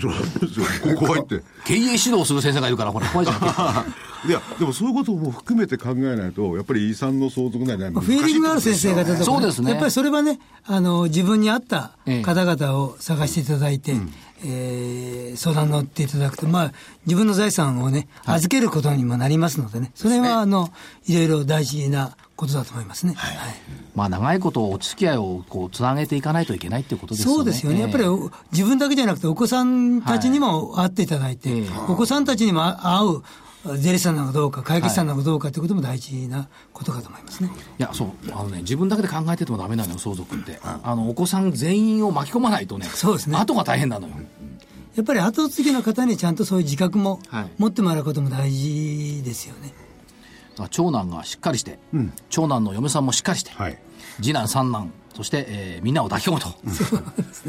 [0.00, 0.12] そう。
[0.12, 1.42] そう怖いって。
[1.64, 4.28] 経営指導する先生がいるから、これ怖いじゃん。
[4.28, 4.32] い。
[4.32, 9.70] や、でもそういうことも含めて考えないと、やっぱり遺産の相続内でまあフィーリングがある先生方とか、そうですね。
[9.70, 12.22] やっぱりそれはね、あの、自分に合ったええ。
[12.22, 13.96] 方々を探していただいて、
[14.44, 16.36] えー相談乗っていただく。
[16.36, 16.72] と、まあ、
[17.04, 20.70] 自分の財産をね、預けることにもなりますのでね、それは、あの、
[21.06, 23.14] いろいろ大事なことだと思いますね。
[23.16, 23.36] はい
[23.94, 27.36] まあ、長いことお付き合いをこう、つなげていかないといけないっていうことですよね。
[27.36, 27.80] そうですよね。
[27.80, 33.22] やっぱりお自分だけじゃなくて、お子さんたちにも会っていただいて、ええお子さんたちにも会う、
[33.78, 37.50] 税理士さんなのかどうか、会計士さんなのかどうかということも大事なことかと思いますね。
[37.78, 40.60] いや、そう、あのね、自分だけで考えててもダメなのよ、相続って。
[40.62, 44.14] あの、お子さん全員を巻き込まないとね、そうですね後が大変なのよ。
[44.94, 49.85] やっぱり後継ぎの方にちゃんとそういう自覚もはい持ってもらうことも大事ですよね。
[50.70, 51.78] 長男がしっかりして、
[52.30, 53.78] 長男の嫁さんもしっかりして、はい。
[54.16, 56.48] 次男、三男、そして、えーみんなを抱き込むと。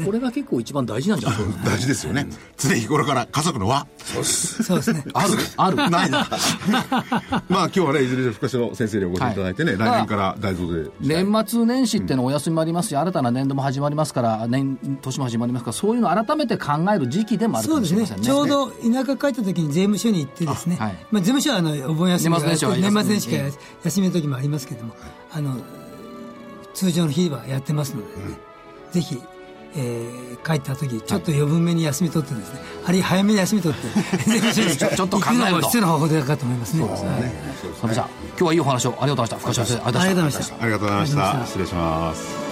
[0.04, 1.38] これが結構一番大事なんじゃない？
[1.38, 1.64] ですか。
[1.64, 2.26] 大事ですよね。
[2.56, 3.86] 常日頃から家族の輪。
[3.98, 5.04] そうですね。
[5.12, 5.76] ある、ある？
[5.90, 6.26] ないな。
[7.48, 10.90] まあ今日はね、いずれにしろ深城先生にお越しいただいてね、はい来年から大増税。
[11.00, 18.26] 年末年始ってのお休みもありますし、新たな年度も始まりますから、年、年も始まりますから、そういうのを改めて考える時期でもあるかそうですねもしれませんね。
[18.26, 23.52] ちょうど田舎帰った時に税務署に行ってですね、あはいまあ、税務署はあのお盆休みが年末年始は年末年始かえら
[23.84, 24.94] 休みの時もありますけども、
[25.32, 25.56] あの
[26.74, 28.38] 通常の日はやってますのでね、
[28.92, 29.20] ぜひ、
[29.76, 36.84] えー帰った時ちょっと余分めに休み取ってですね、あるいは早めに休み取って ちょちょっと考えると必要な方法かと思いますね。
[36.84, 36.98] はい
[37.80, 39.64] サビさん、今日はいいお話をありがとうございました。
[39.64, 40.54] 深島先生、ありがとうございました。
[40.62, 41.06] ありがとうございま。
[41.06, 42.47] した失礼します。